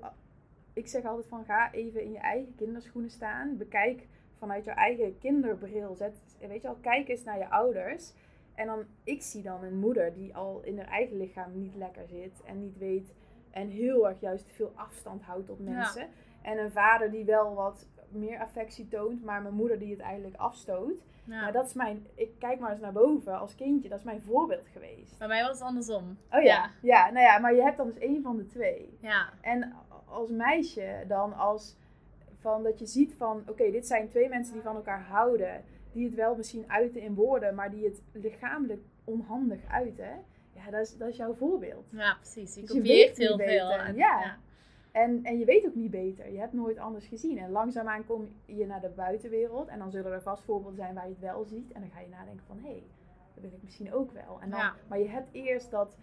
[0.73, 5.17] ik zeg altijd van ga even in je eigen kinderschoenen staan, bekijk vanuit je eigen
[5.17, 8.13] kinderbril, zet, weet je wel, kijk eens naar je ouders.
[8.55, 12.07] En dan, ik zie dan een moeder die al in haar eigen lichaam niet lekker
[12.07, 13.13] zit en niet weet
[13.51, 16.07] en heel erg juist veel afstand houdt tot mensen.
[16.41, 20.35] En een vader die wel wat meer affectie toont, maar mijn moeder die het eigenlijk
[20.35, 21.03] afstoot.
[21.25, 21.41] Ja.
[21.41, 24.21] Maar dat is mijn, ik kijk maar eens naar boven als kindje, dat is mijn
[24.21, 25.17] voorbeeld geweest.
[25.17, 26.17] Bij mij was het andersom.
[26.31, 28.97] Oh ja, ja, nou ja, maar je hebt dan dus één van de twee.
[29.01, 29.29] Ja.
[29.41, 29.73] En
[30.05, 31.75] als meisje dan als
[32.37, 36.05] van dat je ziet van, oké, dit zijn twee mensen die van elkaar houden, die
[36.05, 40.23] het wel misschien uiten in woorden, maar die het lichamelijk onhandig uiten.
[40.53, 41.87] Ja, dat is, dat is jouw voorbeeld.
[41.91, 42.55] Ja, precies.
[42.55, 43.71] Je dus kopieert heel veel.
[43.71, 44.37] En, ja.
[44.91, 46.31] En, en je weet ook niet beter.
[46.31, 47.37] Je hebt nooit anders gezien.
[47.37, 49.67] En langzaamaan kom je naar de buitenwereld.
[49.67, 51.71] En dan zullen er vast voorbeelden zijn waar je het wel ziet.
[51.71, 52.83] En dan ga je nadenken van, hé, hey,
[53.33, 54.41] dat wil ik misschien ook wel.
[54.41, 55.95] En dan, Maar je hebt eerst dat...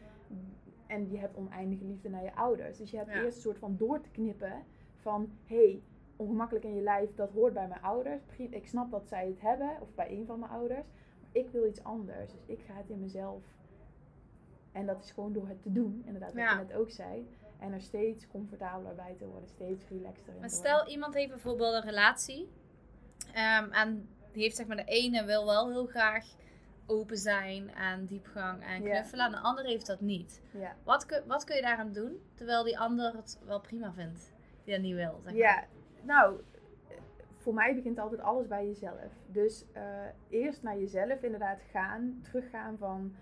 [0.87, 2.79] En je hebt oneindige liefde naar je ouders.
[2.79, 5.83] Dus je hebt eerst een soort van door te knippen van, hey,
[6.17, 8.23] ongemakkelijk in je lijf, dat hoort bij mijn ouders.
[8.37, 10.87] Ik snap dat zij het hebben, of bij een van mijn ouders.
[11.21, 12.33] Maar ik wil iets anders.
[12.33, 13.43] Dus ik ga het in mezelf.
[14.73, 17.29] En dat is gewoon door het te doen, inderdaad, wat je net ook zei.
[17.59, 21.75] En er steeds comfortabeler bij te worden, steeds relaxter in Maar stel, iemand heeft bijvoorbeeld
[21.75, 22.49] een relatie.
[23.29, 26.27] Um, en die heeft zeg maar de ene wil wel heel graag
[26.87, 29.27] open zijn en diepgang en knuffelen.
[29.27, 30.43] En de andere heeft dat niet.
[30.85, 34.33] Wat, kun, wat kun je daaraan doen, terwijl die ander het wel prima vindt?
[34.65, 35.35] Die dat niet wil, zeg maar.
[35.35, 35.65] Ja,
[36.03, 36.41] nou,
[37.37, 39.13] voor mij begint altijd alles bij jezelf.
[39.27, 39.83] Dus uh,
[40.29, 43.15] eerst naar jezelf inderdaad gaan, teruggaan van...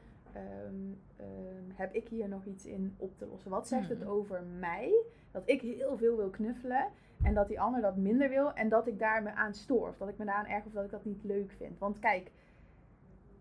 [0.66, 3.51] Um, um, heb ik hier nog iets in op te lossen?
[3.51, 4.11] Wat zegt het hmm.
[4.11, 5.05] over mij?
[5.31, 6.87] Dat ik heel veel wil knuffelen
[7.22, 9.88] en dat die ander dat minder wil en dat ik daar me aan stoor.
[9.88, 11.79] Of dat ik me daar aan erg of dat ik dat niet leuk vind.
[11.79, 12.31] Want kijk,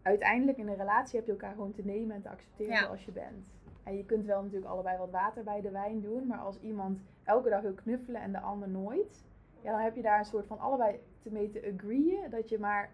[0.02, 3.12] uiteindelijk in een relatie heb je elkaar gewoon te nemen en te accepteren zoals je
[3.12, 3.54] bent.
[3.84, 7.04] En je kunt wel natuurlijk allebei wat water bij de wijn doen, maar als iemand
[7.24, 9.26] elke dag wil knuffelen en de ander nooit,
[9.62, 12.60] ja, dan heb je daar een soort van allebei te mee te agreeën dat je
[12.60, 12.94] maar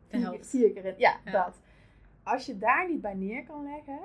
[0.00, 0.94] vier, vier keer in.
[0.96, 1.60] Ja, dat.
[2.28, 4.00] Als je daar niet bij neer kan leggen,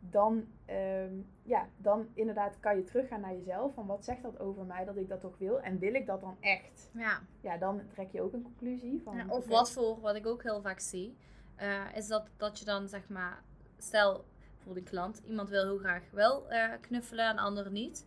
[0.00, 3.74] dan, ehm, ja, dan inderdaad kan je teruggaan naar jezelf.
[3.74, 5.60] Van wat zegt dat over mij dat ik dat toch wil?
[5.60, 6.90] En wil ik dat dan echt?
[6.94, 7.20] Ja.
[7.40, 9.00] Ja, dan trek je ook een conclusie.
[9.04, 11.16] Van, ja, of wat voor, wat ik ook heel vaak zie,
[11.60, 13.42] uh, is dat, dat je dan zeg maar,
[13.78, 14.24] stel
[14.58, 18.06] voor die klant, iemand wil heel graag wel uh, knuffelen en ander niet.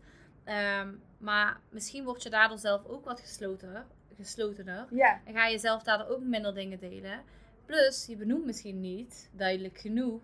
[0.82, 3.86] Um, maar misschien word je daardoor zelf ook wat geslotener.
[4.15, 5.22] geslotener ja.
[5.26, 7.24] En ga je zelf daardoor ook minder dingen delen.
[7.70, 10.22] Plus, je benoemt misschien niet duidelijk genoeg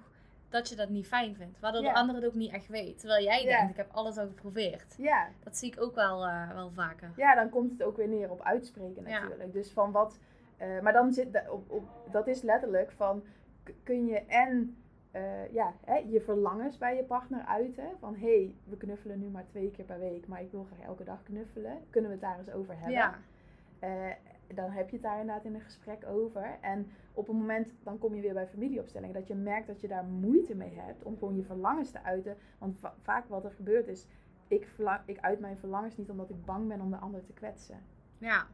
[0.50, 1.60] dat je dat niet fijn vindt.
[1.60, 3.00] Waardoor de ander het ook niet echt weet.
[3.00, 4.96] Terwijl jij denkt, ik heb alles al geprobeerd.
[4.98, 5.30] Ja.
[5.44, 7.12] Dat zie ik ook wel, uh, wel vaker.
[7.16, 9.54] Ja, dan komt het ook weer neer op uitspreken natuurlijk.
[9.54, 10.20] Dus van wat...
[10.62, 11.50] Uh, maar dan zit...
[11.50, 13.24] Op, op, dat is letterlijk van...
[13.84, 14.78] Kun je en...
[15.16, 17.90] Uh, ja, hè, je verlangens bij je partner uiten.
[18.00, 20.88] Van hé, hey, we knuffelen nu maar twee keer per week, maar ik wil graag
[20.88, 21.78] elke dag knuffelen.
[21.90, 22.92] Kunnen we het daar eens over hebben?
[22.92, 23.20] Ja
[24.54, 26.58] dan heb je het daar inderdaad in een gesprek over.
[26.62, 29.88] En op een moment, dan kom je weer bij familieopstellingen, dat je merkt dat je
[29.88, 32.38] daar moeite mee hebt om gewoon je verlangens te uiten.
[32.58, 34.08] Want vaak wat er gebeurt is,
[34.48, 34.68] ik,
[35.06, 37.84] ik uit mijn verlangens niet omdat ik bang ben om de ander te kwetsen.
[38.18, 38.48] Ja.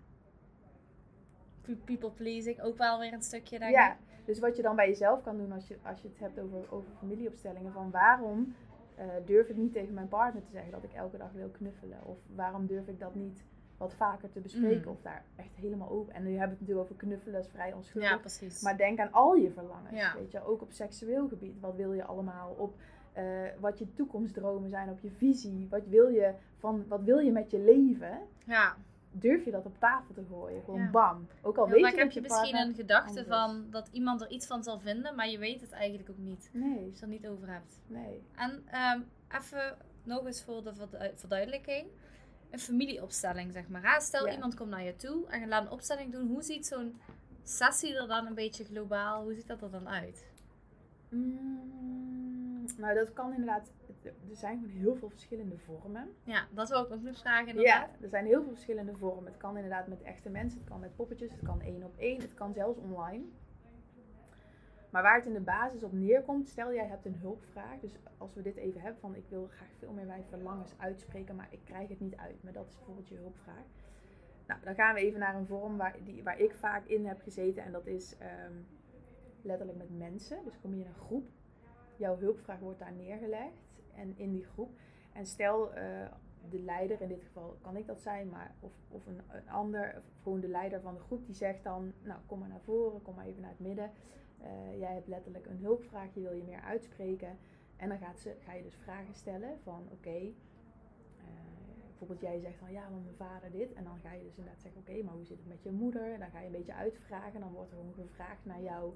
[1.86, 5.22] People pleasing, ook wel weer een stukje denk Ja, dus wat je dan bij jezelf
[5.22, 8.56] kan doen als je, als je het hebt over, over familieopstellingen, van waarom
[9.00, 12.06] uh, durf ik niet tegen mijn partner te zeggen dat ik elke dag wil knuffelen?
[12.06, 13.44] Of waarom durf ik dat niet
[13.82, 14.88] wat vaker te bespreken.
[14.88, 14.96] Mm.
[14.96, 16.13] Of daar echt helemaal open.
[16.13, 18.10] En nu hebben we het natuurlijk over knuffelen, dat is vrij onschuldig.
[18.10, 18.62] Ja, precies.
[18.62, 20.13] Maar denk aan al je verlangens.
[20.13, 21.60] Weet je, ook op seksueel gebied.
[21.60, 22.56] Wat wil je allemaal?
[22.58, 22.76] Op
[23.17, 23.24] uh,
[23.60, 25.67] wat je toekomstdromen zijn, op je visie.
[25.70, 28.20] Wat wil je, van, wat wil je met je leven?
[28.44, 28.76] Ja.
[29.12, 30.63] Durf je dat op tafel te gooien?
[30.63, 31.28] Gewoon bam.
[31.41, 34.63] Ook al weet je heb je, misschien een gedachte van dat iemand er iets van
[34.63, 36.50] zal vinden, maar je weet het eigenlijk ook niet.
[36.54, 36.86] Nee.
[36.86, 37.80] Als je er niet over hebt.
[37.88, 38.24] Nee.
[38.36, 38.52] En
[38.96, 39.06] um,
[39.41, 41.88] even nog eens voor de verduidelijking
[42.52, 44.02] een familieopstelling, zeg maar.
[44.02, 46.28] Stel, iemand komt naar je toe en je laat een opstelling doen.
[46.28, 47.00] Hoe ziet zo'n
[47.44, 50.26] sessie er dan een beetje globaal, hoe ziet dat er dan uit?
[51.10, 53.72] Mm, nou, dat kan inderdaad.
[54.04, 56.10] Er zijn gewoon heel veel verschillende vormen.
[56.24, 57.48] Ja, dat wil ik ook nog vragen.
[57.48, 57.90] Inderdaad.
[57.92, 59.26] Ja, er zijn heel veel verschillende vormen.
[59.26, 62.22] Het kan inderdaad met echte mensen, het kan met poppetjes, het kan één op één,
[62.22, 63.24] het kan zelfs online.
[64.92, 67.80] Maar waar het in de basis op neerkomt, stel jij hebt een hulpvraag.
[67.80, 71.36] Dus als we dit even hebben van ik wil graag veel meer mijn verlangens uitspreken,
[71.36, 72.44] maar ik krijg het niet uit.
[72.44, 73.66] Maar dat is bijvoorbeeld je hulpvraag.
[74.48, 77.22] Nou, dan gaan we even naar een vorm waar, die, waar ik vaak in heb
[77.22, 77.64] gezeten.
[77.64, 78.54] En dat is ehm,
[79.42, 80.44] letterlijk met mensen.
[80.44, 81.30] Dus kom je in een groep.
[81.98, 83.72] Jouw hulpvraag wordt daar neergelegd.
[83.96, 84.72] En in die groep.
[85.14, 86.08] En stel uh,
[86.50, 89.96] de leider, in dit geval kan ik dat zijn, maar of, of een, een ander,
[89.98, 93.02] of gewoon de leider van de groep, die zegt dan, nou kom maar naar voren,
[93.02, 93.92] kom maar even naar het midden.
[94.44, 97.38] Uh, jij hebt letterlijk een hulpvraag, je wil je meer uitspreken.
[97.76, 100.34] En dan gaat ze, ga je dus vragen stellen van oké, uh,
[101.88, 103.74] bijvoorbeeld jij zegt van ja, want mijn vader dit.
[103.74, 106.20] En dan ga je dus inderdaad zeggen oké, maar hoe zit het met je moeder?
[106.20, 107.40] Dan ga je een beetje uitvragen.
[107.40, 108.94] Dan wordt er gewoon gevraagd naar jou,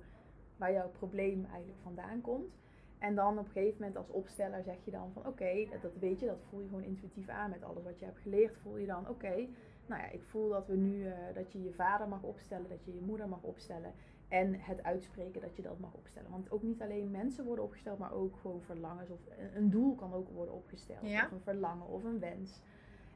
[0.58, 2.58] waar jouw probleem eigenlijk vandaan komt.
[2.98, 6.20] En dan op een gegeven moment als opsteller zeg je dan van oké, dat, weet
[6.20, 8.58] je, dat voel je gewoon intuïtief aan met alles wat je hebt geleerd.
[8.58, 9.48] Voel je dan oké,
[9.86, 12.86] nou ja, ik voel dat we nu, uh, dat je je vader mag opstellen, dat
[12.86, 13.94] je je moeder mag opstellen.
[14.36, 16.32] En het uitspreken dat je dat mag opstellen.
[16.32, 19.10] Want ook niet alleen mensen worden opgesteld, maar ook gewoon verlangens.
[19.10, 19.19] Of
[19.54, 21.04] een doel kan ook worden opgesteld.
[21.04, 22.62] Of een verlangen of een wens.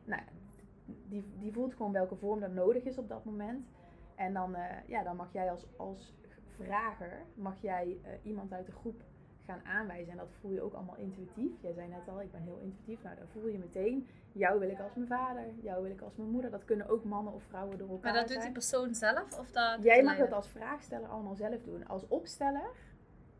[0.03, 0.21] Nou,
[0.85, 3.67] die, die voelt gewoon welke vorm dat nodig is op dat moment.
[4.15, 6.13] En dan, uh, ja, dan mag jij als, als
[6.47, 9.03] vrager, mag jij uh, iemand uit de groep
[9.49, 10.11] gaan aanwijzen.
[10.11, 11.51] En dat voel je ook allemaal intuïtief.
[11.61, 13.03] Jij zei net al, ik ben heel intuïtief.
[13.03, 16.15] Nou, dan voel je meteen, jou wil ik als mijn vader, jou wil ik als
[16.15, 16.51] mijn moeder.
[16.51, 19.39] Dat kunnen ook mannen of vrouwen door elkaar Maar dat doet die persoon zelf?
[19.39, 21.87] Of dat Jij mag dat als vraagsteller allemaal zelf doen.
[21.87, 22.69] Als opsteller,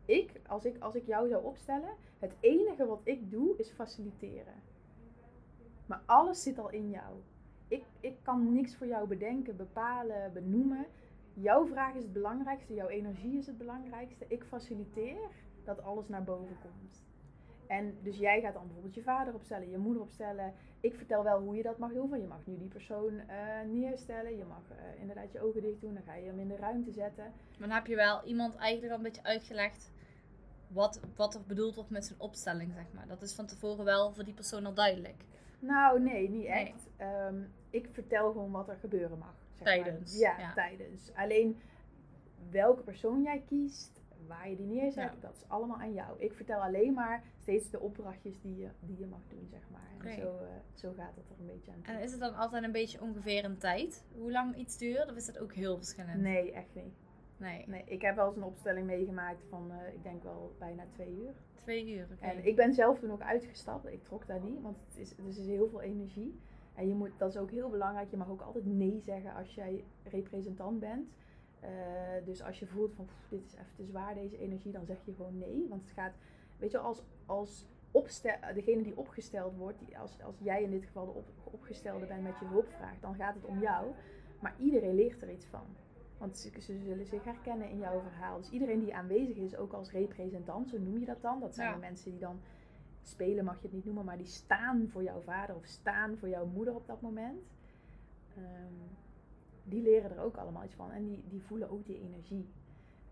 [0.04, 4.54] ik, als ik, als ik jou zou opstellen, het enige wat ik doe is faciliteren.
[5.86, 7.14] Maar alles zit al in jou.
[7.68, 10.86] ik, ik kan niks voor jou bedenken, bepalen, benoemen.
[11.34, 14.24] Jouw vraag is het belangrijkste, jouw energie is het belangrijkste.
[14.28, 15.18] Ik faciliteer
[15.74, 17.02] dat alles naar boven komt.
[17.66, 20.52] En dus jij gaat dan bijvoorbeeld je vader opstellen, je moeder opstellen.
[20.80, 22.08] Ik vertel wel hoe je dat mag doen.
[22.08, 23.24] Van je mag nu die persoon uh,
[23.66, 24.36] neerstellen.
[24.36, 25.94] Je mag uh, inderdaad je ogen dicht doen.
[25.94, 27.24] Dan ga je hem in de ruimte zetten.
[27.58, 29.90] Maar dan heb je wel iemand eigenlijk al een beetje uitgelegd
[30.68, 33.06] wat, wat er bedoeld wordt met zijn opstelling, zeg maar.
[33.06, 35.24] Dat is van tevoren wel voor die persoon al duidelijk.
[35.58, 36.88] Nou, nee, niet echt.
[37.28, 39.34] Um, ik vertel gewoon wat er gebeuren mag.
[39.52, 40.18] Zeg tijdens.
[40.18, 41.14] Ja, ja, tijdens.
[41.14, 41.60] Alleen
[42.50, 46.18] welke persoon jij kiest, waar je die neerzet, dat is allemaal aan jou.
[46.18, 50.08] Ik vertel alleen maar steeds de opdrachtjes die je, die je mag doen, zeg maar.
[50.10, 51.94] En zo, uh, zo gaat het er een beetje aan.
[51.94, 54.04] En is het dan altijd een beetje ongeveer een tijd?
[54.14, 55.10] Hoe lang iets duurt?
[55.10, 56.20] Of is dat ook heel verschillend?
[56.20, 56.94] Nee, echt niet.
[57.36, 57.64] Nee.
[57.66, 57.82] nee.
[57.84, 61.34] Ik heb wel eens een opstelling meegemaakt van, uh, ik denk wel bijna twee uur.
[61.54, 62.24] Twee uur, oké.
[62.24, 63.86] En ik ben zelf toen ook uitgestapt.
[63.86, 66.40] Ik trok daar niet, want het is, het is heel veel energie.
[66.74, 68.10] En je moet, dat is ook heel belangrijk.
[68.10, 71.08] Je mag ook altijd nee zeggen als jij representant bent.
[71.64, 71.68] Uh,
[72.24, 75.14] dus als je voelt van dit is even te zwaar, deze energie, dan zeg je
[75.14, 75.66] gewoon nee.
[75.68, 76.12] Want het gaat,
[76.58, 80.84] weet je, als, als opstel, degene die opgesteld wordt, die, als, als jij in dit
[80.84, 83.86] geval de op, opgestelde bent met je hulpvraag, dan gaat het om jou.
[84.40, 85.64] Maar iedereen leert er iets van.
[86.18, 88.38] Want ze, ze, zullen zich herkennen in jouw verhaal.
[88.38, 91.40] Dus iedereen die aanwezig is, ook als representant, zo noem je dat dan.
[91.40, 92.40] Dat zijn de mensen die dan
[93.02, 96.28] spelen, mag je het niet noemen, maar die staan voor jouw vader of staan voor
[96.28, 97.42] jouw moeder op dat moment.
[98.38, 98.98] Um,
[99.70, 102.48] die leren er ook allemaal iets van en die, die voelen ook die energie.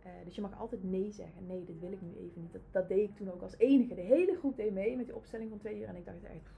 [0.06, 1.46] Uh, dus je mag altijd nee zeggen.
[1.46, 2.52] Nee, dit wil ik nu even niet.
[2.52, 3.94] Dat, dat deed ik toen ook als enige.
[3.94, 5.86] De hele groep deed mee met die opstelling van twee uur.
[5.86, 6.50] En ik dacht echt,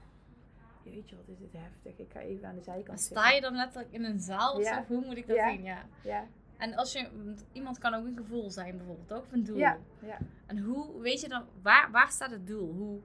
[0.83, 2.05] jeetje, wat is dit heftig.
[2.05, 4.85] Ik ga even aan de zijkant Sta je dan letterlijk in een zaal of ja.
[4.87, 5.63] Hoe moet ik dat zien?
[5.63, 5.85] Ja.
[6.03, 6.27] ja.
[6.57, 7.07] En als je,
[7.51, 9.57] iemand kan ook een gevoel zijn bijvoorbeeld, ook of een doel.
[9.57, 9.77] Ja.
[10.01, 10.17] ja.
[10.45, 12.73] En hoe, weet je dan, waar, waar staat het doel?
[12.73, 12.99] Hoe,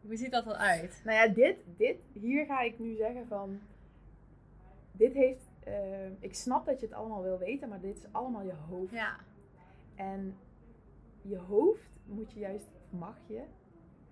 [0.00, 1.00] hoe ziet dat eruit?
[1.04, 3.60] Nou ja, dit, dit, hier ga ik nu zeggen van,
[4.92, 8.42] dit heeft, uh, ik snap dat je het allemaal wil weten, maar dit is allemaal
[8.42, 8.92] je hoofd.
[8.92, 9.16] Ja.
[9.94, 10.36] En
[11.22, 13.42] je hoofd moet je juist, mag je,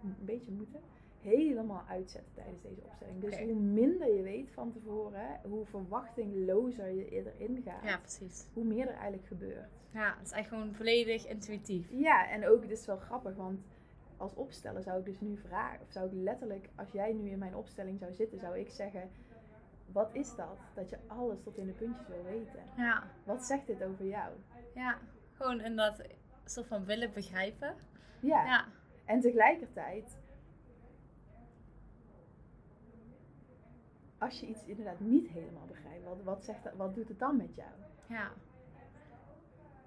[0.02, 0.80] een beetje moeten,
[1.20, 3.20] helemaal uitzetten tijdens deze opstelling.
[3.20, 8.46] Dus hoe minder je weet van tevoren, hoe verwachtinglozer je erin gaat, ja, precies.
[8.52, 9.70] hoe meer er eigenlijk gebeurt.
[9.90, 11.88] Ja, het is echt gewoon volledig intuïtief.
[11.90, 13.60] Ja, en ook, dit is wel grappig, want
[14.16, 17.38] als opsteller zou ik dus nu vragen, of zou ik letterlijk, als jij nu in
[17.38, 19.10] mijn opstelling zou zitten, zou ik zeggen,
[19.92, 20.58] wat is dat?
[20.74, 22.62] Dat je alles tot in de puntjes wil weten.
[22.76, 23.02] Ja.
[23.24, 24.32] Wat zegt dit over jou?
[24.74, 24.98] Ja,
[25.32, 26.02] gewoon in dat
[26.44, 27.74] soort van willen begrijpen.
[28.20, 28.44] Ja.
[28.44, 28.64] ja.
[29.04, 30.16] En tegelijkertijd
[34.18, 37.36] als je iets inderdaad niet helemaal begrijpt, wat, wat, zegt dat, wat doet het dan
[37.36, 37.70] met jou?
[38.08, 38.32] Ja.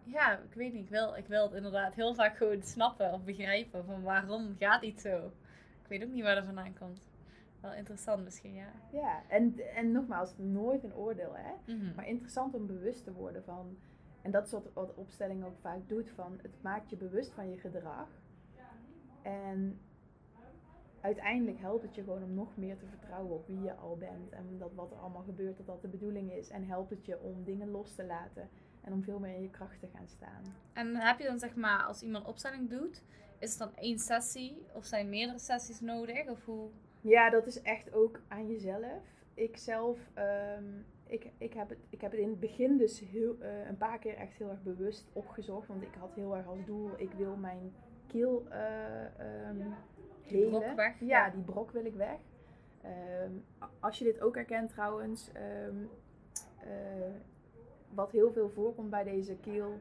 [0.04, 0.84] Ja, ik weet niet.
[0.84, 4.84] Ik wil, ik wil het inderdaad heel vaak gewoon snappen of begrijpen van waarom gaat
[4.84, 5.32] iets zo.
[5.82, 7.02] Ik weet ook niet waar dat vandaan komt.
[7.62, 8.72] Wel interessant misschien, ja.
[8.92, 11.74] Ja, en, en nogmaals, nooit een oordeel, hè.
[11.74, 11.96] Mhm.
[11.96, 13.78] Maar interessant om bewust te worden van...
[14.22, 17.50] En dat is wat, wat opstelling ook vaak doet, van het maakt je bewust van
[17.50, 18.08] je gedrag.
[19.22, 19.80] En
[21.02, 24.32] uiteindelijk helpt het je gewoon om nog meer te vertrouwen op wie je al bent.
[24.32, 26.50] En dat wat er allemaal gebeurt, dat dat de bedoeling is.
[26.50, 28.50] En helpt het je om dingen los te laten.
[28.82, 30.44] En om veel meer in je kracht te gaan staan.
[30.74, 33.04] En heb je dan zeg maar, als iemand opstelling doet,
[33.40, 34.66] is het dan één sessie?
[34.74, 36.30] Of zijn meerdere sessies nodig?
[36.30, 36.70] Of hoe?
[37.02, 39.04] Ja, dat is echt ook aan jezelf.
[39.34, 40.12] Ik zelf,
[40.58, 43.78] um, ik, ik, heb het, ik heb het in het begin dus heel, uh, een
[43.78, 45.68] paar keer echt heel erg bewust opgezocht.
[45.68, 47.74] Want ik had heel erg als doel, ik wil mijn
[48.08, 49.74] keel uh, um,
[50.28, 51.00] die brok weg?
[51.00, 52.20] Ja, die brok wil ik weg.
[52.82, 53.32] Ehm,
[53.80, 55.76] als je dit ook herkent trouwens, ehm,
[56.60, 57.14] eh,
[57.94, 59.80] wat heel veel voorkomt bij deze keel,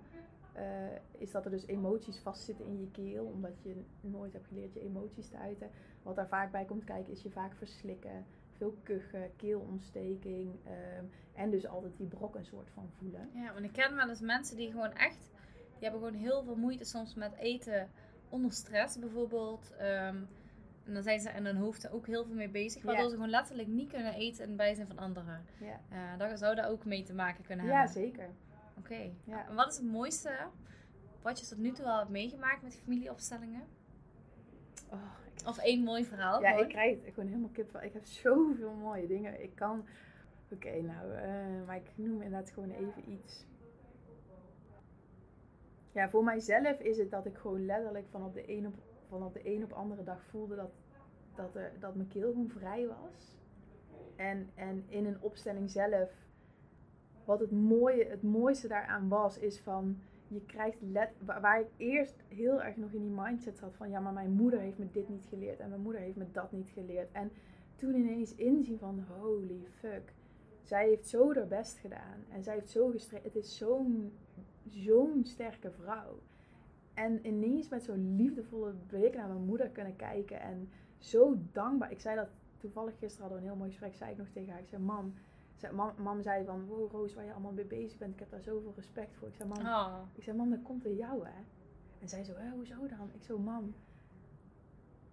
[0.57, 4.73] uh, is dat er dus emoties vastzitten in je keel, omdat je nooit hebt geleerd
[4.73, 5.71] je emoties te uiten.
[6.09, 10.55] Wat daar vaak bij komt kijken is je vaak verslikken, veel kuchen, keelontsteking
[10.99, 13.31] um, en dus altijd die brok een soort van voelen.
[13.35, 16.57] Ja, want ik ken wel eens mensen die gewoon echt, die hebben gewoon heel veel
[16.57, 17.91] moeite soms met eten
[18.29, 19.73] onder stress bijvoorbeeld.
[19.77, 20.29] En
[20.85, 23.69] dan zijn ze in hun hoofd ook heel veel mee bezig, waardoor ze gewoon letterlijk
[23.69, 25.45] niet kunnen eten in bijzijn van anderen.
[25.61, 25.81] Ja.
[25.93, 27.85] Uh, daar zou daar ook mee te maken kunnen hebben.
[27.85, 28.29] Ja, zeker.
[28.79, 29.11] Oké.
[29.25, 29.49] Ja.
[29.49, 30.39] En wat is het mooiste
[31.23, 33.63] wat je tot nu toe al hebt meegemaakt met die familieopstellingen?
[34.91, 35.17] Oh,
[35.47, 36.41] of één mooi verhaal?
[36.41, 37.83] Ja, ik krijg het gewoon helemaal kip van.
[37.83, 39.43] Ik heb zoveel mooie dingen.
[39.43, 39.85] Ik kan...
[40.51, 43.47] Oké, nou, uh, maar ik noem inderdaad gewoon even iets.
[45.93, 48.75] Ja, voor mijzelf is het dat ik gewoon letterlijk van op de een op
[49.09, 50.81] van op de een op andere dag voelde dat,
[51.35, 53.37] dat, er, dat mijn keel gewoon vrij was.
[54.17, 56.13] En, en in een opstelling zelf,
[57.25, 62.15] wat het, mooie, het mooiste daaraan was, is van je krijgt let, waar ik eerst
[62.29, 65.09] heel erg nog in die mindset zat van ja, maar mijn moeder heeft me dit
[65.09, 67.13] niet geleerd en mijn moeder heeft me dat niet geleerd.
[67.13, 67.31] En
[67.77, 70.13] toen ineens inzien van holy fuck.
[70.63, 72.25] Zij heeft zo haar best gedaan.
[72.29, 73.27] En zij heeft zo gestreden.
[73.27, 74.13] Het is zo'n
[74.67, 76.19] zo'n sterke vrouw.
[76.95, 80.41] En ineens met zo'n liefdevolle blik naar mijn moeder kunnen kijken.
[80.41, 81.91] En zo dankbaar.
[81.91, 83.95] Ik zei dat toevallig gisteren hadden we een heel mooi gesprek.
[83.95, 84.61] Zei ik nog tegen haar.
[84.61, 85.15] Ik zei, mam.
[85.59, 88.13] Zei, mam, mam zei van, wow Roos, waar je allemaal mee bezig bent.
[88.13, 89.29] Ik heb daar zoveel respect voor.
[89.29, 89.97] Ik zei, mam, Oh.
[90.15, 91.41] ik zei, mam, dat komt door jou, hè?
[92.01, 93.11] En zij zo, hè, hoezo dan?
[93.15, 93.75] Ik zo, mam,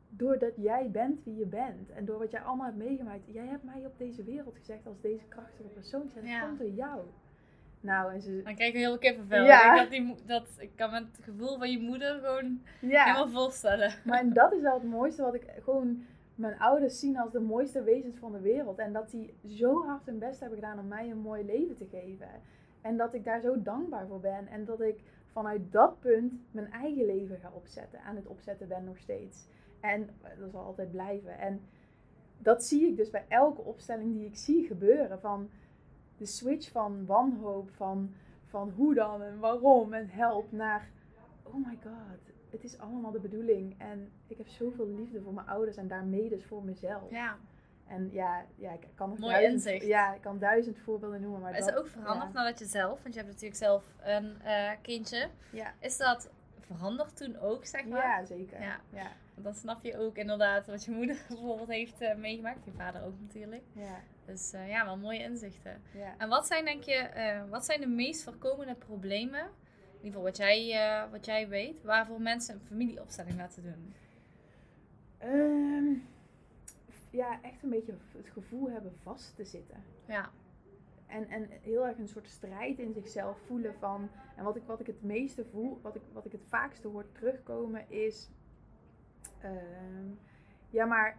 [0.09, 3.63] doordat jij bent wie je bent en door wat jij allemaal hebt meegemaakt, jij hebt
[3.63, 6.01] mij op deze wereld gezegd als deze krachtige persoon.
[6.01, 6.45] En dat Ja.
[6.45, 7.01] komt door jou.
[7.79, 9.45] Nou, en ze, Dan krijg je heel kippenvel.
[9.45, 9.81] Ja.
[9.83, 13.93] Ik, die, dat, ik kan me het gevoel van je moeder gewoon ja, helemaal voorstellen.
[14.05, 16.05] maar en dat is wel het mooiste wat ik gewoon
[16.35, 18.77] mijn ouders zien als de mooiste wezens van de wereld.
[18.77, 21.85] En dat die zo hard hun best hebben gedaan om mij een mooi leven te
[21.85, 22.29] geven.
[22.81, 24.47] En dat ik daar zo dankbaar voor ben.
[24.47, 28.01] En dat ik vanuit dat punt mijn eigen leven ga opzetten.
[28.01, 29.47] Aan het opzetten ben nog steeds.
[29.79, 31.37] En dat zal altijd blijven.
[31.39, 31.61] En
[32.37, 35.19] dat zie ik dus bij elke opstelling die ik zie gebeuren.
[35.19, 35.49] Van
[36.17, 38.13] de switch van wanhoop, van,
[38.45, 40.89] van hoe dan en waarom en help naar
[41.43, 43.75] oh my god, het is allemaal de bedoeling.
[43.77, 47.11] En ik heb zoveel liefde voor mijn ouders en daarmee dus voor mezelf.
[47.11, 47.37] Ja.
[47.87, 49.85] En ja, ja ik kan nog Mooi duizend, inzicht.
[49.85, 51.41] Ja, ik kan duizend voorbeelden noemen.
[51.41, 52.39] Maar Maar is dat, het ook veranderd ja.
[52.39, 55.29] nadat je zelf, want je hebt natuurlijk zelf een eh, kindje.
[55.51, 55.73] Ja.
[55.79, 58.01] Is dat veranderd toen ook, zeg maar?
[58.01, 58.61] Ja, zeker.
[58.61, 58.79] Ja.
[58.93, 59.11] Ja.
[59.33, 62.65] Want dan snap je ook inderdaad wat je moeder bijvoorbeeld heeft eh, meegemaakt.
[62.65, 63.63] Je vader ook natuurlijk.
[63.71, 63.99] Ja.
[64.25, 65.81] Dus eh, ja, wel mooie inzichten.
[65.93, 66.13] Ja.
[66.17, 67.09] En wat zijn denk je,
[67.49, 69.49] wat zijn de meest voorkomende problemen,
[70.05, 73.93] ieder geval wat jij, eh, wat jij weet, waarvoor mensen een familieopstelling laten doen?
[75.17, 75.93] Ehm,
[77.09, 79.83] ja, echt een beetje het gevoel hebben vast te zitten.
[80.05, 80.29] Ja,
[81.07, 84.09] En, en heel erg een soort strijd in zichzelf voelen van.
[84.35, 87.05] En wat ik, wat ik het meeste voel, wat ik, wat ik het vaakste hoor
[87.11, 88.29] terugkomen is.
[89.41, 90.07] ehm,
[90.69, 91.17] ja, maar.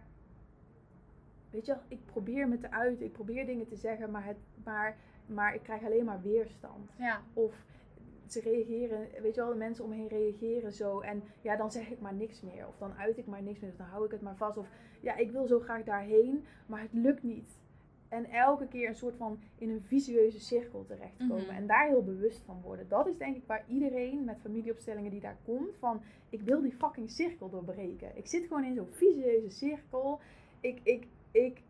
[1.49, 4.97] Weet je, ik probeer me te uiten, ik probeer dingen te zeggen, maar, het, maar,
[5.25, 6.91] maar ik krijg alleen maar weerstand.
[6.97, 7.65] ja, Of
[8.31, 10.99] ze reageren, weet je wel, de mensen om me heen reageren zo.
[10.99, 12.67] En ja, dan zeg ik maar niks meer.
[12.67, 13.69] Of dan uit ik maar niks meer.
[13.69, 14.57] Of dan hou ik het maar vast.
[14.57, 14.67] Of
[15.01, 17.59] ja, ik wil zo graag daarheen, maar het lukt niet.
[18.09, 21.43] En elke keer een soort van in een visueuze cirkel terechtkomen.
[21.43, 21.55] Mhm.
[21.55, 22.87] En daar heel bewust van worden.
[22.89, 25.77] Dat is denk ik waar iedereen met familieopstellingen die daar komt.
[25.77, 28.17] Van ik wil die fucking cirkel doorbreken.
[28.17, 30.19] Ik zit gewoon in zo'n visueuze cirkel.
[30.59, 31.61] Ik, ik, ik,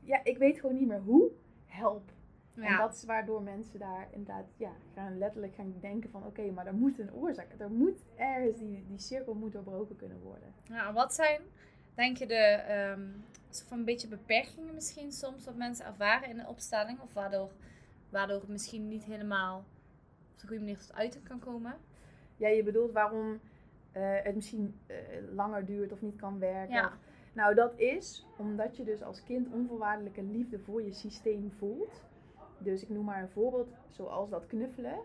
[0.00, 1.30] ja, ik weet gewoon niet meer hoe.
[1.66, 2.11] Help.
[2.54, 6.66] En dat is waardoor mensen daar inderdaad ja, gaan letterlijk gaan denken van oké, maar
[6.66, 7.46] er moet een oorzaak.
[7.58, 10.54] Er moet ergens die, die cirkel moet doorbroken kunnen worden.
[10.62, 11.40] Ja, en wat zijn,
[11.94, 13.08] denk je, de ehm,
[13.50, 17.00] soort van een beetje beperkingen misschien soms wat mensen ervaren in een opstelling?
[17.00, 17.50] Of waardoor,
[18.08, 19.58] waardoor het misschien niet helemaal
[20.32, 21.76] op de goede manier tot uiting kan komen?
[22.36, 23.40] Ja, je bedoelt waarom
[23.92, 24.96] eh, het misschien eh,
[25.34, 26.74] langer duurt of niet kan werken.
[26.74, 26.86] Ja.
[26.86, 26.98] Of-
[27.32, 32.02] nou, dat is omdat je dus als kind onvoorwaardelijke liefde voor je systeem voelt.
[32.62, 34.98] Dus ik noem maar een voorbeeld, zoals dat knuffelen.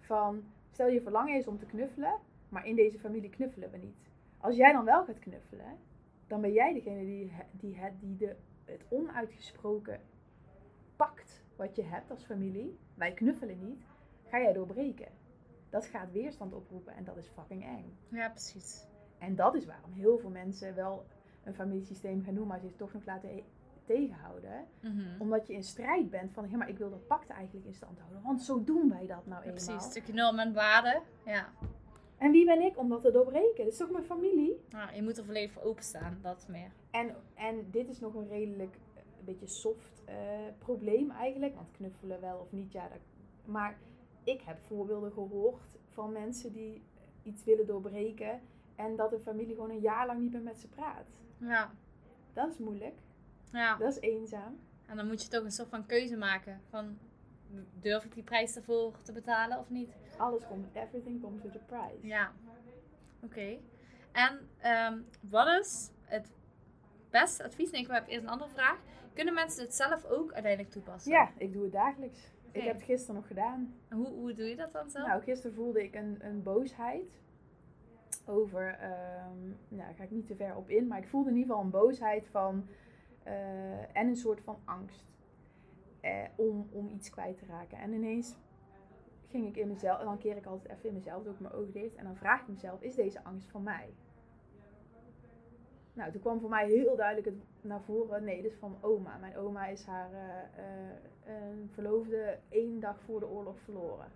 [0.00, 3.96] Van, stel je verlangen is om te knuffelen, maar in deze familie knuffelen we niet.
[4.38, 5.78] Als jij dan wel gaat knuffelen,
[6.26, 10.00] dan ben jij degene die, die, het, die de, het onuitgesproken
[10.96, 12.78] pakt wat je hebt als familie.
[12.94, 13.84] Wij knuffelen niet,
[14.26, 15.08] ga jij doorbreken.
[15.70, 17.96] Dat gaat weerstand oproepen en dat is fucking eng.
[18.08, 18.86] Ja, precies.
[19.18, 21.06] En dat is waarom heel veel mensen wel
[21.44, 23.30] een familiesysteem gaan doen, maar zich toch nog laten
[23.84, 24.66] tegenhouden.
[24.80, 25.20] Mhm.
[25.20, 27.98] Omdat je in strijd bent van, ja, maar ik wil dat pact eigenlijk in stand
[27.98, 28.22] houden.
[28.22, 29.64] Want zo doen wij dat nou Ja, eenmaal.
[29.64, 29.82] precies.
[29.90, 31.00] Stukje norm en waarde.
[31.24, 31.48] Ja.
[32.18, 33.64] En wie ben ik om dat te doorbreken?
[33.64, 34.60] Dat is toch mijn familie?
[34.70, 36.70] Nou, je moet er volledig voor openstaan, dat meer.
[36.90, 40.14] En, en dit is nog een redelijk, eh, een beetje soft eh,
[40.58, 41.54] probleem eigenlijk.
[41.54, 42.88] Want knuffelen wel of niet, ja.
[42.88, 42.98] Dat,
[43.44, 43.78] maar
[44.24, 46.82] ik heb voorbeelden gehoord van mensen die
[47.22, 48.40] iets willen doorbreken.
[48.76, 51.06] En dat de familie gewoon een jaar lang niet meer met ze praat.
[51.38, 51.70] Ja.
[52.32, 52.94] Dat is moeilijk.
[53.52, 53.76] Ja.
[53.76, 54.58] Dat is eenzaam.
[54.86, 56.60] En dan moet je toch een soort van keuze maken.
[56.68, 56.98] Van,
[57.80, 59.90] durf ik die prijs ervoor te betalen of niet?
[60.16, 62.06] Alles komt, everything comes with a price.
[62.06, 62.32] Ja.
[63.22, 63.58] Oké.
[64.12, 66.26] En ehm, wat is het
[67.10, 67.70] beste advies?
[67.70, 68.78] Nee, ik heb eerst een andere vraag.
[69.14, 71.12] Kunnen mensen dit zelf ook uiteindelijk toepassen?
[71.12, 72.30] Ja, ik doe het dagelijks.
[72.50, 73.74] Ik heb het gisteren nog gedaan.
[73.90, 75.06] Hoe, hoe doe je dat dan zelf?
[75.06, 77.20] Nou, gisteren voelde ik een, een boosheid
[78.26, 81.36] over, ehm, nou, daar ga ik niet te ver op in, maar ik voelde in
[81.36, 82.68] ieder geval een boosheid van,
[83.22, 85.04] eh, en een soort van angst
[86.00, 87.78] eh, om, om iets kwijt te raken.
[87.78, 88.36] En ineens
[89.28, 91.54] ging ik in mezelf, en dan keer ik altijd even in mezelf, doe ik mijn
[91.54, 93.94] ogen dicht, en dan vraag ik mezelf, is deze angst van mij?
[95.92, 98.82] Nou, toen kwam voor mij heel duidelijk het naar voren, nee, dit is van mijn
[98.82, 99.16] oma.
[99.16, 101.34] Mijn oma is haar eh,
[101.70, 104.06] verloofde één dag voor de oorlog verloren.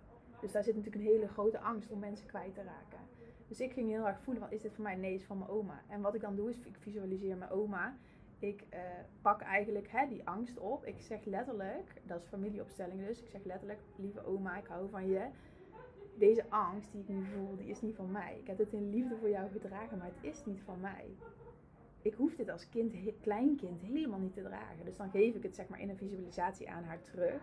[0.41, 2.99] Dus daar zit natuurlijk een hele grote angst om mensen kwijt te raken.
[3.47, 4.95] Dus ik ging heel erg voelen, van, is dit voor mij?
[4.95, 5.81] Nee, is van mijn oma.
[5.87, 7.97] En wat ik dan doe, is ik visualiseer mijn oma
[8.39, 8.79] ik eh,
[9.21, 10.85] pak eigenlijk hè, die angst op.
[10.85, 15.09] Ik zeg letterlijk, dat is familieopstelling dus, ik zeg letterlijk, lieve oma, ik hou van
[15.09, 15.27] je.
[16.17, 18.37] Deze angst die ik nu voel, die is niet van mij.
[18.39, 21.05] Ik heb het in liefde voor jou gedragen, maar het is niet van mij.
[22.01, 24.85] Ik hoef dit als kind, kleinkind helemaal niet te dragen.
[24.85, 27.41] Dus dan geef ik het zeg maar in een visualisatie aan haar terug.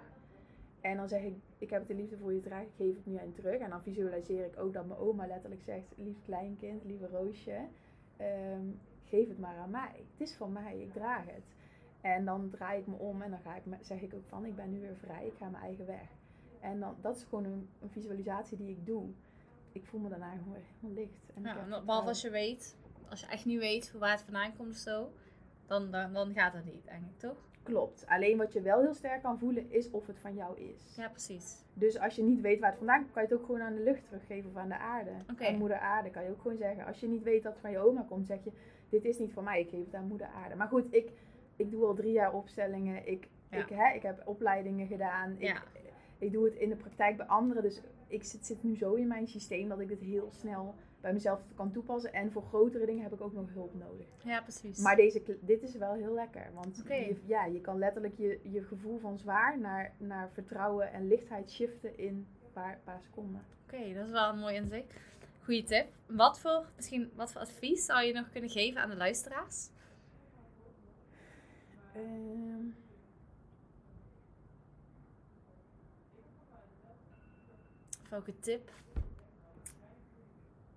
[0.80, 3.06] En dan zeg ik, ik heb het in liefde voor je gedragen, ik geef het
[3.06, 3.60] nu aan terug.
[3.60, 7.58] En dan visualiseer ik ook dat mijn oma letterlijk zegt, lief kleinkind, lieve Roosje,
[8.16, 8.66] ehm,
[9.14, 10.06] geef het maar aan mij.
[10.12, 11.44] Het is van mij, ik draag het.
[12.00, 14.56] En dan draai ik me om en dan ga ik, zeg ik ook van, ik
[14.56, 16.08] ben nu weer vrij, ik ga mijn eigen weg.
[16.60, 19.08] En dan, dat is gewoon een, een visualisatie die ik doe.
[19.72, 21.32] Ik voel me daarna gewoon helemaal licht.
[21.34, 22.76] En ja, behalve als je weet,
[23.08, 25.12] als je echt niet weet waar het vandaan komt of zo,
[25.66, 27.36] dan, dan, dan gaat het niet, eigenlijk, toch?
[27.64, 28.06] Klopt.
[28.06, 30.96] Alleen wat je wel heel sterk kan voelen is of het van jou is.
[30.96, 31.62] Ja, precies.
[31.74, 33.74] Dus als je niet weet waar het vandaan komt, kan je het ook gewoon aan
[33.74, 35.10] de lucht teruggeven of aan de aarde.
[35.32, 35.48] Okay.
[35.48, 36.86] Aan moeder aarde kan je ook gewoon zeggen.
[36.86, 38.52] Als je niet weet dat het van je oma komt, zeg je,
[38.94, 40.54] dit is niet van mij, ik geef het aan moeder aarde.
[40.54, 41.10] Maar goed, ik,
[41.56, 43.08] ik doe al drie jaar opstellingen.
[43.08, 45.34] Ik, ik, hè, ik heb opleidingen gedaan.
[45.38, 45.62] Ik,
[46.18, 47.62] ik doe het in de praktijk bij anderen.
[47.62, 51.12] Dus ik zit, zit nu zo in mijn systeem dat ik dit heel snel bij
[51.12, 52.12] mezelf kan toepassen.
[52.12, 54.06] En voor grotere dingen heb ik ook nog hulp nodig.
[54.24, 54.78] Ja, precies.
[54.78, 56.50] Maar deze, dit is wel heel lekker.
[56.54, 61.08] Want je, ja, je kan letterlijk je, je gevoel van zwaar naar, naar vertrouwen en
[61.08, 63.42] lichtheid shiften in een paar, paar seconden.
[63.64, 64.92] Oké, dat is wel een mooi inzicht.
[65.44, 65.92] Goeie tip.
[66.06, 69.68] Wat voor, misschien, wat voor advies zou je nog kunnen geven aan de luisteraars?
[71.94, 72.82] Ehm.
[78.14, 78.70] welke tip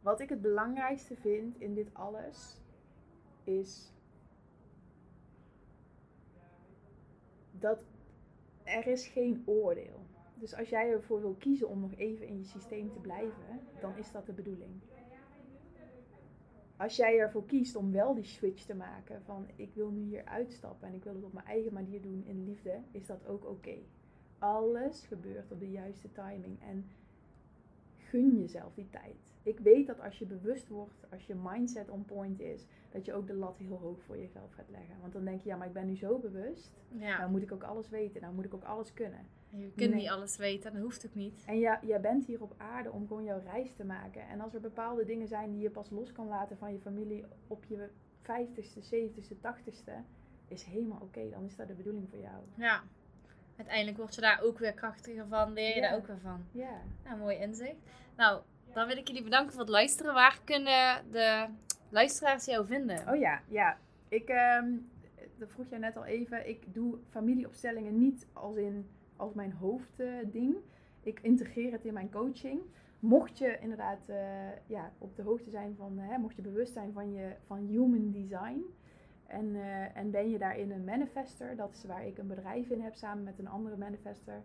[0.02, 2.58] wat ik het belangrijkste vind in dit alles
[3.44, 3.92] is
[7.52, 7.84] dat
[8.64, 10.06] er is geen oordeel.
[10.40, 13.98] Dus als jij ervoor wil kiezen om nog even in je systeem te blijven, dan
[13.98, 14.82] is dat de bedoeling.
[16.78, 20.26] Als jij ervoor kiest om wel die switch te maken van ik wil nu hier
[20.26, 23.46] uitstappen en ik wil het op mijn eigen manier doen in liefde, is dat ook
[23.46, 23.78] oké.
[24.40, 26.90] Alles gebeurt op de juiste timing en
[27.98, 32.06] gun jezelf die tijd ik weet dat als je bewust wordt, als je mindset on
[32.06, 34.96] point is, dat je ook de lat heel hoog voor jezelf gaat leggen.
[35.02, 37.18] Want dan denk je, ja, maar ik ben nu zo bewust, ja.
[37.20, 39.28] dan moet ik ook alles weten, dan moet ik ook alles kunnen.
[39.50, 41.44] Je kunt niet alles weten, dat hoeft ook niet.
[41.46, 44.28] En ja, jij bent hier op aarde om gewoon jouw reis te maken.
[44.28, 47.26] En als er bepaalde dingen zijn die je pas los kan laten van je familie
[47.48, 47.90] op je
[48.22, 49.94] vijftigste, zeventigste, tachtigste,
[50.48, 51.30] is helemaal oké.
[51.30, 52.44] Dan is dat de bedoeling voor jou.
[52.56, 52.84] Ja.
[53.58, 56.46] Uiteindelijk word je daar ook weer krachtiger van, leer je daar ook weer van.
[56.52, 56.82] Ja.
[57.04, 57.90] Nou, mooi inzicht.
[58.16, 58.42] Nou,
[58.78, 60.14] dan wil ik jullie bedanken voor het luisteren.
[60.14, 61.46] Waar kunnen de
[61.90, 63.10] luisteraars jou vinden?
[63.10, 63.78] Oh ja, ja.
[64.08, 64.90] Ik, um,
[65.38, 66.50] dat vroeg jij net al even.
[66.50, 70.56] Ik doe familieopstellingen niet als, in, als mijn hoofdding.
[71.04, 72.62] ik integreer het in mijn coaching.
[73.00, 74.16] Mocht je inderdaad uh,
[74.68, 78.12] ja, op de hoogte zijn van, hè, mocht je bewust zijn van, je, van human
[78.12, 78.62] design.
[79.28, 82.82] En, uh, en ben je daarin een manifester, dat is waar ik een bedrijf in
[82.82, 84.42] heb samen met een andere manifester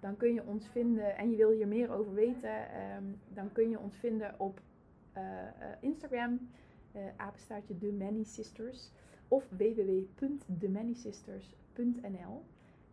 [0.00, 3.70] dan kun je ons vinden en je wil hier meer over weten, ehm, dan kun
[3.70, 4.60] je ons vinden op
[5.16, 5.28] uh, uh,
[5.80, 6.50] Instagram,
[6.96, 8.90] uh, apenstaartje The Many Sisters,
[9.28, 12.44] of www.themanysisters.nl.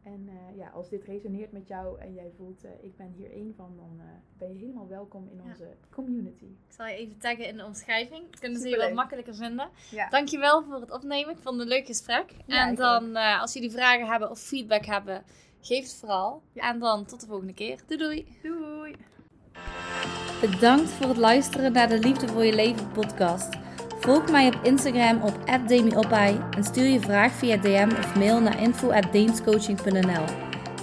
[0.04, 3.74] En ja, als dit resoneert met jou en jij voelt, ik ben hier één van,
[3.78, 4.02] dan
[4.38, 6.46] ben je helemaal welkom in onze community.
[6.46, 8.40] Ik zal je even taggen in de omschrijving.
[8.40, 9.70] Kunnen ze je wat makkelijker vinden.
[9.92, 10.10] Ja.
[10.10, 11.36] Dankjewel voor het opnemen.
[11.36, 12.32] Ik vond het een leuk gesprek.
[12.48, 15.24] en dan, als jullie vragen hebben of feedback hebben,
[15.66, 16.42] Geef het vooral.
[16.56, 17.80] En dan tot de volgende keer.
[17.88, 18.26] Doei doei.
[18.42, 18.96] Doei.
[20.42, 23.50] Bedankt voor het luisteren naar de Liefde voor je Leven podcast.
[24.00, 28.62] Volg mij op Instagram op @demiopai en stuur je vraag via DM of mail naar
[28.62, 30.26] info@deemscoaching.nl.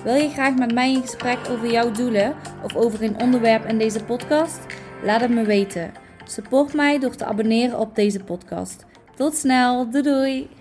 [0.04, 3.78] Wil je graag met mij in gesprek over jouw doelen of over een onderwerp in
[3.78, 4.60] deze podcast?
[5.02, 5.92] Laat het me weten.
[6.24, 8.84] Support mij door te abonneren op deze podcast.
[9.16, 10.59] Tot snel, doei doei!